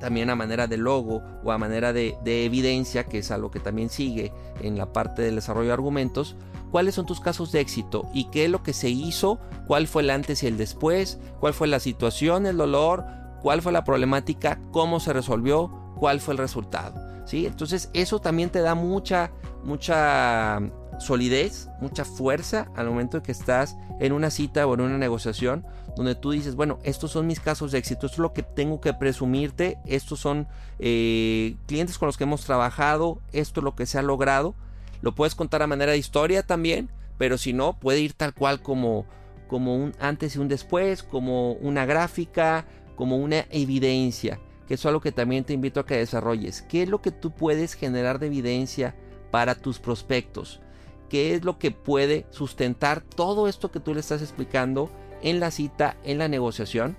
también 0.00 0.30
a 0.30 0.36
manera 0.36 0.66
de 0.66 0.76
logo 0.76 1.22
o 1.44 1.52
a 1.52 1.58
manera 1.58 1.92
de, 1.92 2.16
evidencia, 2.24 3.04
que 3.04 3.18
es 3.18 3.30
algo 3.30 3.50
que 3.50 3.60
también 3.60 3.90
sigue 3.90 4.32
en 4.60 4.76
la 4.76 4.92
parte 4.92 5.22
del 5.22 5.36
desarrollo 5.36 5.68
de 5.68 5.74
argumentos, 5.74 6.36
cuáles 6.70 6.94
son 6.94 7.06
tus 7.06 7.20
casos 7.20 7.52
de 7.52 7.60
éxito 7.60 8.08
y 8.12 8.30
qué 8.30 8.44
es 8.44 8.50
lo 8.50 8.62
que 8.62 8.72
se 8.72 8.90
hizo, 8.90 9.38
cuál 9.66 9.86
fue 9.86 10.02
el 10.02 10.10
antes 10.10 10.42
y 10.42 10.46
el 10.46 10.56
después, 10.56 11.18
cuál 11.40 11.54
fue 11.54 11.68
la 11.68 11.80
situación, 11.80 12.46
el 12.46 12.56
dolor, 12.56 13.04
cuál 13.42 13.62
fue 13.62 13.72
la 13.72 13.84
problemática, 13.84 14.60
cómo 14.72 15.00
se 15.00 15.12
resolvió, 15.12 15.70
cuál 15.96 16.20
fue 16.20 16.34
el 16.34 16.38
resultado. 16.38 17.00
¿sí? 17.26 17.46
Entonces 17.46 17.90
eso 17.92 18.20
también 18.20 18.50
te 18.50 18.60
da 18.60 18.74
mucha, 18.74 19.30
mucha 19.64 20.60
solidez, 20.98 21.68
mucha 21.80 22.04
fuerza 22.04 22.70
al 22.76 22.86
momento 22.86 23.22
que 23.22 23.32
estás 23.32 23.76
en 24.00 24.12
una 24.12 24.30
cita 24.30 24.66
o 24.66 24.74
en 24.74 24.80
una 24.80 24.98
negociación 24.98 25.64
donde 25.96 26.14
tú 26.14 26.30
dices, 26.30 26.54
bueno, 26.54 26.78
estos 26.84 27.10
son 27.10 27.26
mis 27.26 27.40
casos 27.40 27.72
de 27.72 27.78
éxito, 27.78 28.06
esto 28.06 28.16
es 28.16 28.18
lo 28.20 28.32
que 28.32 28.44
tengo 28.44 28.80
que 28.80 28.94
presumirte, 28.94 29.78
estos 29.84 30.20
son 30.20 30.46
eh, 30.78 31.56
clientes 31.66 31.98
con 31.98 32.06
los 32.06 32.16
que 32.16 32.24
hemos 32.24 32.44
trabajado, 32.44 33.20
esto 33.32 33.60
es 33.60 33.64
lo 33.64 33.74
que 33.74 33.84
se 33.84 33.98
ha 33.98 34.02
logrado. 34.02 34.54
Lo 35.00 35.14
puedes 35.14 35.34
contar 35.34 35.60
a 35.62 35.66
manera 35.66 35.92
de 35.92 35.98
historia 35.98 36.44
también, 36.44 36.88
pero 37.18 37.36
si 37.36 37.52
no, 37.52 37.78
puede 37.78 38.00
ir 38.00 38.12
tal 38.12 38.32
cual 38.32 38.62
como, 38.62 39.06
como 39.48 39.74
un 39.74 39.92
antes 39.98 40.36
y 40.36 40.38
un 40.38 40.46
después, 40.46 41.02
como 41.02 41.52
una 41.54 41.84
gráfica, 41.84 42.64
como 42.94 43.16
una 43.16 43.46
evidencia, 43.50 44.38
que 44.68 44.74
es 44.74 44.86
algo 44.86 45.00
que 45.00 45.12
también 45.12 45.44
te 45.44 45.52
invito 45.52 45.80
a 45.80 45.86
que 45.86 45.96
desarrolles. 45.96 46.62
¿Qué 46.62 46.84
es 46.84 46.88
lo 46.88 47.02
que 47.02 47.10
tú 47.10 47.32
puedes 47.32 47.74
generar 47.74 48.20
de 48.20 48.26
evidencia 48.28 48.94
para 49.32 49.56
tus 49.56 49.80
prospectos? 49.80 50.60
¿Qué 51.08 51.34
es 51.34 51.44
lo 51.44 51.58
que 51.58 51.70
puede 51.70 52.26
sustentar 52.30 53.00
todo 53.02 53.48
esto 53.48 53.70
que 53.70 53.80
tú 53.80 53.94
le 53.94 54.00
estás 54.00 54.22
explicando 54.22 54.90
en 55.22 55.40
la 55.40 55.50
cita, 55.50 55.96
en 56.04 56.18
la 56.18 56.28
negociación, 56.28 56.96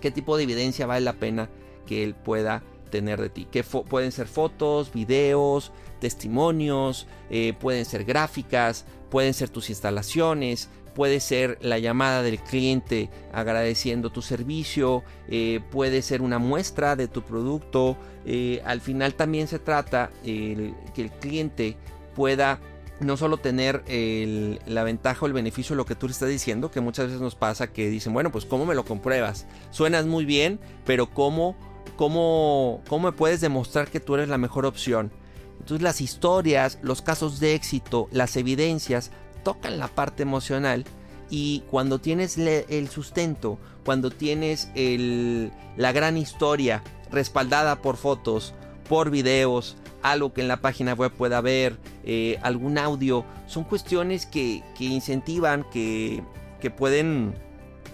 qué 0.00 0.10
tipo 0.10 0.36
de 0.36 0.44
evidencia 0.44 0.86
vale 0.86 1.04
la 1.04 1.14
pena 1.14 1.48
que 1.86 2.04
él 2.04 2.14
pueda 2.14 2.62
tener 2.90 3.20
de 3.20 3.28
ti. 3.28 3.46
Que 3.50 3.62
pueden 3.64 4.12
ser 4.12 4.26
fotos, 4.26 4.92
videos, 4.92 5.72
testimonios, 6.00 7.06
eh, 7.30 7.54
pueden 7.58 7.84
ser 7.84 8.04
gráficas, 8.04 8.84
pueden 9.10 9.34
ser 9.34 9.48
tus 9.50 9.68
instalaciones, 9.70 10.68
puede 10.94 11.20
ser 11.20 11.58
la 11.60 11.78
llamada 11.78 12.22
del 12.22 12.38
cliente 12.40 13.10
agradeciendo 13.32 14.10
tu 14.10 14.22
servicio, 14.22 15.04
eh, 15.28 15.60
puede 15.70 16.02
ser 16.02 16.22
una 16.22 16.38
muestra 16.38 16.96
de 16.96 17.08
tu 17.08 17.22
producto. 17.22 17.96
Eh, 18.26 18.62
al 18.64 18.80
final 18.80 19.14
también 19.14 19.48
se 19.48 19.58
trata 19.58 20.10
que 20.24 20.72
el 20.96 21.10
cliente 21.20 21.76
pueda 22.14 22.58
no 23.00 23.16
solo 23.16 23.36
tener 23.36 23.84
la 24.66 24.82
ventaja 24.82 25.24
o 25.24 25.26
el 25.26 25.32
beneficio 25.32 25.74
de 25.74 25.78
lo 25.78 25.86
que 25.86 25.94
tú 25.94 26.06
le 26.06 26.12
estás 26.12 26.28
diciendo, 26.28 26.70
que 26.70 26.80
muchas 26.80 27.06
veces 27.06 27.20
nos 27.20 27.34
pasa 27.34 27.72
que 27.72 27.88
dicen, 27.88 28.12
bueno, 28.12 28.32
pues 28.32 28.44
¿cómo 28.44 28.66
me 28.66 28.74
lo 28.74 28.84
compruebas? 28.84 29.46
Suenas 29.70 30.06
muy 30.06 30.24
bien, 30.24 30.60
pero 30.84 31.08
¿cómo, 31.10 31.56
cómo, 31.96 32.82
cómo 32.88 33.10
me 33.10 33.16
puedes 33.16 33.40
demostrar 33.40 33.88
que 33.88 34.00
tú 34.00 34.14
eres 34.14 34.28
la 34.28 34.38
mejor 34.38 34.66
opción? 34.66 35.12
Entonces 35.60 35.82
las 35.82 36.00
historias, 36.00 36.78
los 36.82 37.02
casos 37.02 37.40
de 37.40 37.54
éxito, 37.54 38.08
las 38.10 38.36
evidencias 38.36 39.10
tocan 39.44 39.78
la 39.78 39.88
parte 39.88 40.22
emocional 40.22 40.84
y 41.30 41.62
cuando 41.70 41.98
tienes 41.98 42.38
el 42.38 42.88
sustento, 42.88 43.58
cuando 43.84 44.10
tienes 44.10 44.70
la 45.76 45.92
gran 45.92 46.16
historia 46.16 46.82
respaldada 47.10 47.82
por 47.82 47.96
fotos, 47.96 48.54
por 48.88 49.10
videos, 49.10 49.76
algo 50.02 50.32
que 50.32 50.40
en 50.40 50.48
la 50.48 50.60
página 50.60 50.94
web 50.94 51.12
pueda 51.12 51.40
ver, 51.40 51.78
eh, 52.04 52.38
algún 52.42 52.78
audio, 52.78 53.24
son 53.46 53.64
cuestiones 53.64 54.26
que, 54.26 54.62
incentivan, 54.78 55.64
que, 55.70 56.22
que 56.60 56.70
pueden 56.70 57.34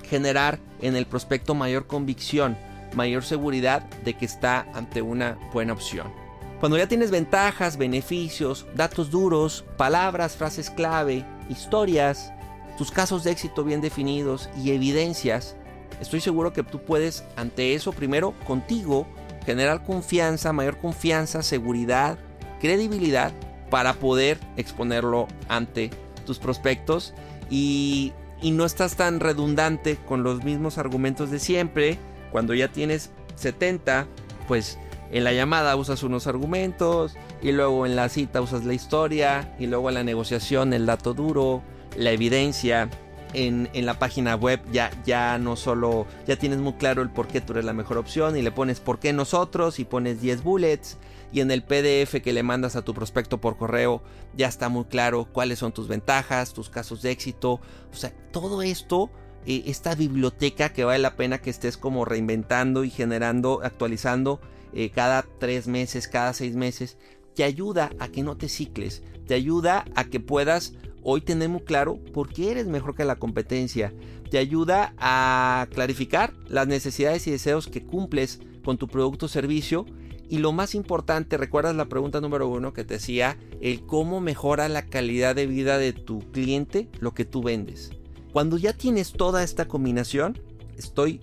generar 0.09 0.59
en 0.81 0.97
el 0.97 1.07
prospecto 1.07 1.55
mayor 1.55 1.87
convicción, 1.87 2.57
mayor 2.95 3.25
seguridad 3.25 3.83
de 4.05 4.14
que 4.14 4.25
está 4.27 4.67
ante 4.75 5.03
una 5.03 5.38
buena 5.53 5.73
opción. 5.73 6.25
Cuando 6.61 6.79
ya 6.79 6.87
tienes 6.87 7.11
ventajas, 7.11 7.77
beneficios, 7.77 8.67
datos 8.75 9.11
duros, 9.11 9.64
palabras, 9.77 10.37
frases 10.37 10.71
clave, 10.71 11.25
historias, 11.49 12.33
tus 12.79 12.90
casos 12.90 13.25
de 13.25 13.33
éxito 13.33 13.64
bien 13.64 13.81
definidos 13.81 14.49
y 14.62 14.71
evidencias, 14.71 15.57
estoy 16.01 16.21
seguro 16.21 16.53
que 16.53 16.62
tú 16.62 16.81
puedes 16.81 17.25
ante 17.37 17.75
eso 17.75 17.93
primero 17.93 18.33
contigo 18.47 19.07
generar 19.45 19.85
confianza, 19.85 20.53
mayor 20.53 20.79
confianza, 20.79 21.43
seguridad, 21.43 22.19
credibilidad 22.61 23.33
para 23.71 23.95
poder 23.95 24.39
exponerlo 24.57 25.27
ante 25.49 25.91
tus 26.27 26.39
prospectos 26.39 27.15
y, 27.51 28.13
no 28.43 28.67
estás 28.67 28.97
tan 28.97 29.21
redundante 29.21 29.97
con 29.97 30.23
los 30.23 30.45
mismos 30.45 30.77
argumentos 30.77 31.31
de 31.31 31.39
siempre. 31.39 31.99
Cuando 32.31 32.53
ya 32.53 32.69
tienes 32.69 33.11
70, 33.37 34.07
pues 34.47 34.79
en 35.11 35.25
la 35.25 35.33
llamada 35.33 35.75
usas 35.77 36.03
unos 36.03 36.27
argumentos 36.27 37.17
y 37.41 37.53
luego 37.53 37.87
en 37.87 37.97
la 37.97 38.11
cita 38.11 38.43
usas 38.43 38.67
la 38.67 38.75
historia 38.75 39.55
y 39.59 39.67
luego 39.67 39.89
en 39.89 39.95
la 39.95 40.05
negociación 40.05 40.75
el 40.75 40.85
dato 40.85 41.15
duro, 41.15 41.63
la 41.97 42.11
evidencia 42.11 42.91
en, 43.35 43.68
la 43.87 43.99
página 43.99 44.37
web 44.37 44.61
ya, 44.73 44.90
ya 45.05 45.38
no 45.38 45.57
solo, 45.57 46.07
ya 46.27 46.37
tienes 46.37 46.59
muy 46.59 46.75
claro 46.75 47.03
el 47.03 47.11
por 47.11 47.27
qué 47.27 47.40
tú 47.40 47.53
eres 47.53 47.64
la 47.64 47.73
mejor 47.73 47.99
opción 47.99 48.37
y 48.37 48.42
le 48.42 48.53
pones 48.53 48.81
por 48.81 48.99
qué 48.99 49.12
nosotros 49.12 49.79
y 49.79 49.85
pones 49.85 50.20
10 50.20 50.42
bullets 50.42 50.99
y 51.33 51.40
en 51.40 51.51
el 51.51 51.64
PDF 51.64 52.23
que 52.23 52.33
le 52.33 52.42
mandas 52.42 52.77
a 52.77 52.83
tu 52.83 52.94
prospecto 52.94 53.40
por 53.40 53.57
correo 53.57 54.03
ya 54.37 54.49
está 54.49 54.68
muy 54.68 54.85
claro 54.85 55.29
cuáles 55.33 55.59
son 55.59 55.73
tus 55.73 55.88
ventajas, 55.88 56.53
tus 56.53 56.70
casos 56.70 57.03
de 57.03 57.11
éxito, 57.11 57.61
o 57.92 57.97
sea, 57.97 58.12
todo 58.31 58.62
esto, 58.62 59.11
eh, 59.47 59.64
esta 59.66 59.94
biblioteca 59.94 60.73
que 60.73 60.85
vale 60.85 61.01
la 61.01 61.16
pena 61.16 61.38
que 61.38 61.51
estés 61.51 61.77
como 61.77 62.05
reinventando 62.05 62.85
y 62.85 62.90
generando, 62.90 63.61
actualizando 63.64 64.40
eh, 64.73 64.90
cada 64.90 65.27
tres 65.38 65.66
meses, 65.66 66.09
cada 66.09 66.33
seis 66.33 66.57
meses, 66.57 66.99
te 67.35 67.44
ayuda 67.44 67.90
a 67.99 68.09
que 68.09 68.23
no 68.23 68.37
te 68.37 68.49
cicles, 68.49 69.03
te 69.27 69.35
ayuda 69.35 69.85
a 69.94 70.05
que 70.05 70.20
puedas 70.20 70.75
hoy 71.05 71.21
tener 71.21 71.49
muy 71.49 71.61
claro 71.61 71.99
por 72.12 72.33
qué 72.33 72.51
eres 72.51 72.67
mejor 72.67 72.97
que 72.97 73.05
la 73.05 73.17
competencia. 73.17 73.93
Te 74.31 74.38
ayuda 74.38 74.95
a 74.99 75.69
clarificar 75.73 76.35
las 76.49 76.67
necesidades 76.67 77.27
y 77.27 77.31
deseos 77.31 77.69
que 77.69 77.85
cumples 77.85 78.40
con 78.64 78.79
tu 78.79 78.88
producto 78.88 79.27
o 79.27 79.29
servicio. 79.29 79.87
Y 80.29 80.38
lo 80.38 80.53
más 80.53 80.75
importante, 80.75 81.37
recuerdas 81.37 81.77
la 81.77 81.85
pregunta 81.85 82.21
número 82.21 82.49
uno 82.49 82.73
que 82.73 82.85
te 82.85 82.95
decía, 82.95 83.38
el 83.61 83.85
cómo 83.87 84.21
mejora 84.21 84.69
la 84.69 84.87
calidad 84.87 85.37
de 85.37 85.47
vida 85.47 85.79
de 85.79 85.93
tu 85.93 86.21
cliente 86.33 86.88
lo 86.99 87.12
que 87.12 87.27
tú 87.27 87.43
vendes. 87.43 87.93
Cuando 88.33 88.57
ya 88.57 88.73
tienes 88.73 89.12
toda 89.12 89.45
esta 89.45 89.69
combinación, 89.69 90.40
estoy, 90.77 91.21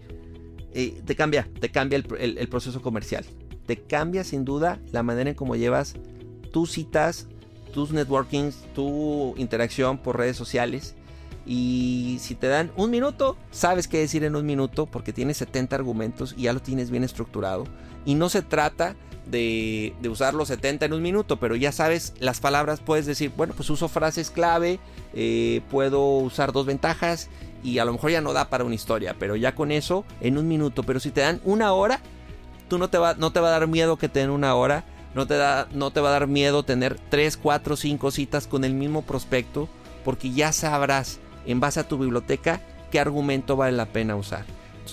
eh, 0.73 1.01
te 1.03 1.15
cambia, 1.15 1.49
te 1.59 1.69
cambia 1.69 1.97
el, 1.97 2.37
el 2.37 2.47
proceso 2.47 2.81
comercial. 2.81 3.25
Te 3.65 3.77
cambia 3.81 4.23
sin 4.23 4.45
duda 4.45 4.79
la 4.91 5.01
manera 5.03 5.31
en 5.31 5.35
cómo 5.35 5.55
llevas 5.55 5.95
tus 6.51 6.71
citas, 6.71 7.27
tus 7.71 7.91
networkings, 7.91 8.57
tu 8.73 9.33
interacción 9.37 9.97
por 9.97 10.17
redes 10.17 10.37
sociales. 10.37 10.95
Y 11.45 12.17
si 12.21 12.35
te 12.35 12.47
dan 12.47 12.71
un 12.75 12.91
minuto, 12.91 13.37
sabes 13.49 13.87
qué 13.87 13.99
decir 13.99 14.23
en 14.23 14.35
un 14.35 14.45
minuto 14.45 14.85
porque 14.85 15.13
tienes 15.13 15.37
70 15.37 15.75
argumentos 15.75 16.35
y 16.37 16.43
ya 16.43 16.53
lo 16.53 16.59
tienes 16.61 16.91
bien 16.91 17.03
estructurado. 17.03 17.65
Y 18.05 18.15
no 18.15 18.29
se 18.29 18.41
trata 18.41 18.95
de, 19.25 19.93
usar 20.09 20.33
los 20.33 20.49
70 20.49 20.85
en 20.85 20.93
un 20.93 21.01
minuto, 21.01 21.37
pero 21.39 21.55
ya 21.55 21.71
sabes 21.71 22.13
las 22.19 22.39
palabras, 22.39 22.79
puedes 22.79 23.05
decir, 23.05 23.31
bueno, 23.35 23.53
pues 23.55 23.69
uso 23.69 23.87
frases 23.87 24.29
clave, 24.29 24.79
eh, 25.13 25.61
puedo 25.69 26.17
usar 26.17 26.51
dos 26.51 26.65
ventajas 26.65 27.29
y 27.63 27.79
a 27.79 27.85
lo 27.85 27.93
mejor 27.93 28.11
ya 28.11 28.21
no 28.21 28.33
da 28.33 28.49
para 28.49 28.63
una 28.63 28.75
historia, 28.75 29.15
pero 29.17 29.35
ya 29.35 29.55
con 29.55 29.71
eso 29.71 30.05
en 30.19 30.37
un 30.37 30.47
minuto. 30.47 30.83
Pero 30.83 30.99
si 30.99 31.11
te 31.11 31.21
dan 31.21 31.41
una 31.43 31.73
hora, 31.73 32.01
tú 32.67 32.77
no 32.77 32.89
te 32.89 32.97
va, 32.97 33.15
no 33.15 33.31
te 33.31 33.39
va 33.39 33.47
a 33.47 33.51
dar 33.51 33.67
miedo 33.67 33.97
que 33.97 34.09
te 34.09 34.19
den 34.19 34.29
una 34.29 34.55
hora 34.55 34.83
no 35.13 35.27
te, 35.27 35.35
da, 35.35 35.67
no 35.73 35.91
te 35.91 35.99
va 36.01 36.09
a 36.09 36.13
dar 36.13 36.27
miedo 36.27 36.63
tener 36.63 36.97
3, 37.09 37.37
4, 37.37 37.75
5 37.75 38.11
citas 38.11 38.47
con 38.47 38.63
el 38.63 38.73
mismo 38.73 39.01
prospecto 39.01 39.67
porque 40.03 40.31
ya 40.31 40.51
sabrás 40.51 41.19
en 41.45 41.59
base 41.59 41.79
a 41.79 41.87
tu 41.87 41.97
biblioteca 41.97 42.61
qué 42.91 42.99
argumento 42.99 43.55
vale 43.55 43.75
la 43.75 43.87
pena 43.87 44.15
usar. 44.15 44.45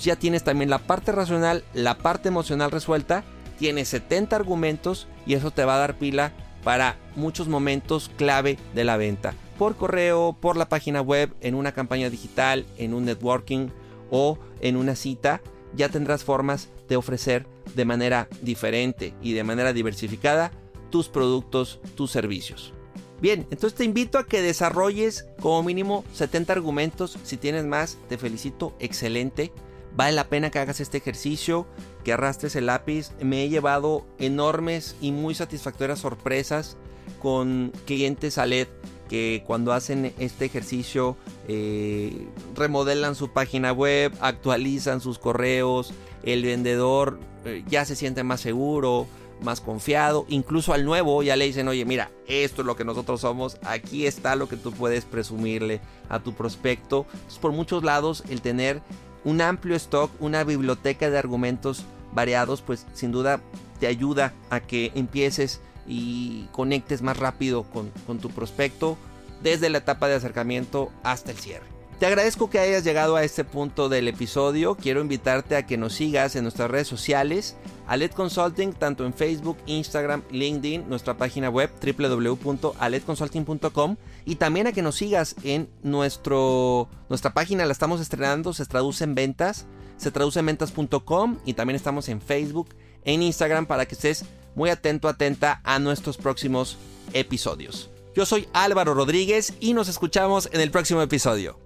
Ya 0.02 0.16
tienes 0.16 0.44
también 0.44 0.70
la 0.70 0.78
parte 0.78 1.12
racional, 1.12 1.64
la 1.74 1.98
parte 1.98 2.28
emocional 2.28 2.70
resuelta, 2.70 3.24
tienes 3.58 3.88
70 3.88 4.36
argumentos 4.36 5.08
y 5.26 5.34
eso 5.34 5.50
te 5.50 5.64
va 5.64 5.74
a 5.74 5.78
dar 5.78 5.98
pila 5.98 6.32
para 6.62 6.96
muchos 7.16 7.48
momentos 7.48 8.10
clave 8.16 8.58
de 8.74 8.84
la 8.84 8.96
venta. 8.96 9.34
Por 9.58 9.76
correo, 9.76 10.36
por 10.40 10.56
la 10.56 10.68
página 10.68 11.00
web, 11.00 11.34
en 11.40 11.54
una 11.54 11.72
campaña 11.72 12.10
digital, 12.10 12.64
en 12.76 12.94
un 12.94 13.06
networking 13.06 13.68
o 14.10 14.38
en 14.60 14.76
una 14.76 14.94
cita, 14.94 15.40
ya 15.74 15.88
tendrás 15.88 16.22
formas 16.22 16.68
de 16.88 16.96
ofrecer 16.96 17.46
de 17.74 17.84
manera 17.84 18.28
diferente 18.42 19.14
y 19.22 19.32
de 19.32 19.44
manera 19.44 19.72
diversificada 19.72 20.50
tus 20.90 21.08
productos, 21.08 21.80
tus 21.94 22.10
servicios. 22.10 22.72
Bien, 23.20 23.46
entonces 23.50 23.74
te 23.74 23.84
invito 23.84 24.18
a 24.18 24.26
que 24.26 24.42
desarrolles 24.42 25.26
como 25.40 25.62
mínimo 25.62 26.04
70 26.12 26.52
argumentos. 26.52 27.18
Si 27.24 27.36
tienes 27.36 27.64
más, 27.64 27.98
te 28.08 28.16
felicito, 28.16 28.74
excelente. 28.78 29.52
Vale 29.96 30.12
la 30.12 30.28
pena 30.28 30.50
que 30.50 30.60
hagas 30.60 30.80
este 30.80 30.98
ejercicio, 30.98 31.66
que 32.04 32.12
arrastres 32.12 32.54
el 32.54 32.66
lápiz. 32.66 33.10
Me 33.20 33.42
he 33.42 33.48
llevado 33.48 34.06
enormes 34.18 34.94
y 35.00 35.10
muy 35.10 35.34
satisfactorias 35.34 35.98
sorpresas 35.98 36.76
con 37.20 37.72
clientes 37.86 38.38
ALED 38.38 38.68
que 39.08 39.42
cuando 39.46 39.72
hacen 39.72 40.12
este 40.18 40.44
ejercicio 40.44 41.16
eh, 41.48 42.28
remodelan 42.54 43.14
su 43.14 43.30
página 43.32 43.72
web, 43.72 44.12
actualizan 44.20 45.00
sus 45.00 45.18
correos, 45.18 45.92
el 46.22 46.44
vendedor 46.44 47.18
eh, 47.44 47.64
ya 47.68 47.84
se 47.84 47.96
siente 47.96 48.22
más 48.22 48.40
seguro, 48.40 49.06
más 49.42 49.60
confiado, 49.60 50.26
incluso 50.28 50.72
al 50.72 50.84
nuevo 50.84 51.22
ya 51.22 51.36
le 51.36 51.46
dicen, 51.46 51.68
oye, 51.68 51.84
mira, 51.84 52.10
esto 52.26 52.62
es 52.62 52.66
lo 52.66 52.76
que 52.76 52.84
nosotros 52.84 53.20
somos, 53.20 53.58
aquí 53.62 54.06
está 54.06 54.36
lo 54.36 54.48
que 54.48 54.56
tú 54.56 54.72
puedes 54.72 55.04
presumirle 55.04 55.80
a 56.08 56.20
tu 56.20 56.34
prospecto. 56.34 57.06
por 57.40 57.52
muchos 57.52 57.84
lados, 57.84 58.24
el 58.28 58.40
tener 58.42 58.82
un 59.24 59.40
amplio 59.40 59.76
stock, 59.76 60.10
una 60.20 60.44
biblioteca 60.44 61.10
de 61.10 61.18
argumentos 61.18 61.84
variados, 62.12 62.62
pues 62.62 62.86
sin 62.94 63.12
duda 63.12 63.40
te 63.78 63.86
ayuda 63.86 64.32
a 64.50 64.60
que 64.60 64.92
empieces 64.94 65.60
y 65.88 66.46
conectes 66.52 67.02
más 67.02 67.16
rápido 67.16 67.64
con, 67.64 67.90
con 68.06 68.18
tu 68.18 68.30
prospecto 68.30 68.96
desde 69.42 69.70
la 69.70 69.78
etapa 69.78 70.08
de 70.08 70.14
acercamiento 70.14 70.90
hasta 71.02 71.30
el 71.30 71.38
cierre. 71.38 71.78
Te 71.98 72.06
agradezco 72.06 72.48
que 72.48 72.60
hayas 72.60 72.84
llegado 72.84 73.16
a 73.16 73.24
este 73.24 73.42
punto 73.42 73.88
del 73.88 74.06
episodio. 74.06 74.76
Quiero 74.76 75.00
invitarte 75.00 75.56
a 75.56 75.66
que 75.66 75.76
nos 75.76 75.94
sigas 75.94 76.36
en 76.36 76.44
nuestras 76.44 76.70
redes 76.70 76.86
sociales, 76.86 77.56
Alet 77.88 78.14
Consulting, 78.14 78.72
tanto 78.72 79.04
en 79.04 79.12
Facebook, 79.12 79.56
Instagram, 79.66 80.22
LinkedIn, 80.30 80.88
nuestra 80.88 81.16
página 81.16 81.50
web 81.50 81.72
www.aledconsulting.com 81.82 83.96
y 84.24 84.36
también 84.36 84.68
a 84.68 84.72
que 84.72 84.82
nos 84.82 84.94
sigas 84.94 85.34
en 85.42 85.68
nuestro, 85.82 86.88
nuestra 87.08 87.34
página, 87.34 87.66
la 87.66 87.72
estamos 87.72 88.00
estrenando, 88.00 88.52
se 88.52 88.64
traduce 88.66 89.02
en 89.02 89.16
ventas, 89.16 89.66
se 89.96 90.12
traduce 90.12 90.38
en 90.38 90.46
ventas.com 90.46 91.38
y 91.44 91.54
también 91.54 91.74
estamos 91.74 92.08
en 92.08 92.20
Facebook, 92.20 92.68
en 93.04 93.22
Instagram 93.22 93.66
para 93.66 93.86
que 93.86 93.94
estés 93.94 94.24
muy 94.54 94.70
atento, 94.70 95.08
atenta 95.08 95.60
a 95.64 95.78
nuestros 95.78 96.16
próximos 96.16 96.76
episodios. 97.12 97.90
Yo 98.14 98.26
soy 98.26 98.48
Álvaro 98.52 98.94
Rodríguez 98.94 99.54
y 99.60 99.74
nos 99.74 99.88
escuchamos 99.88 100.48
en 100.52 100.60
el 100.60 100.70
próximo 100.70 101.00
episodio. 101.00 101.58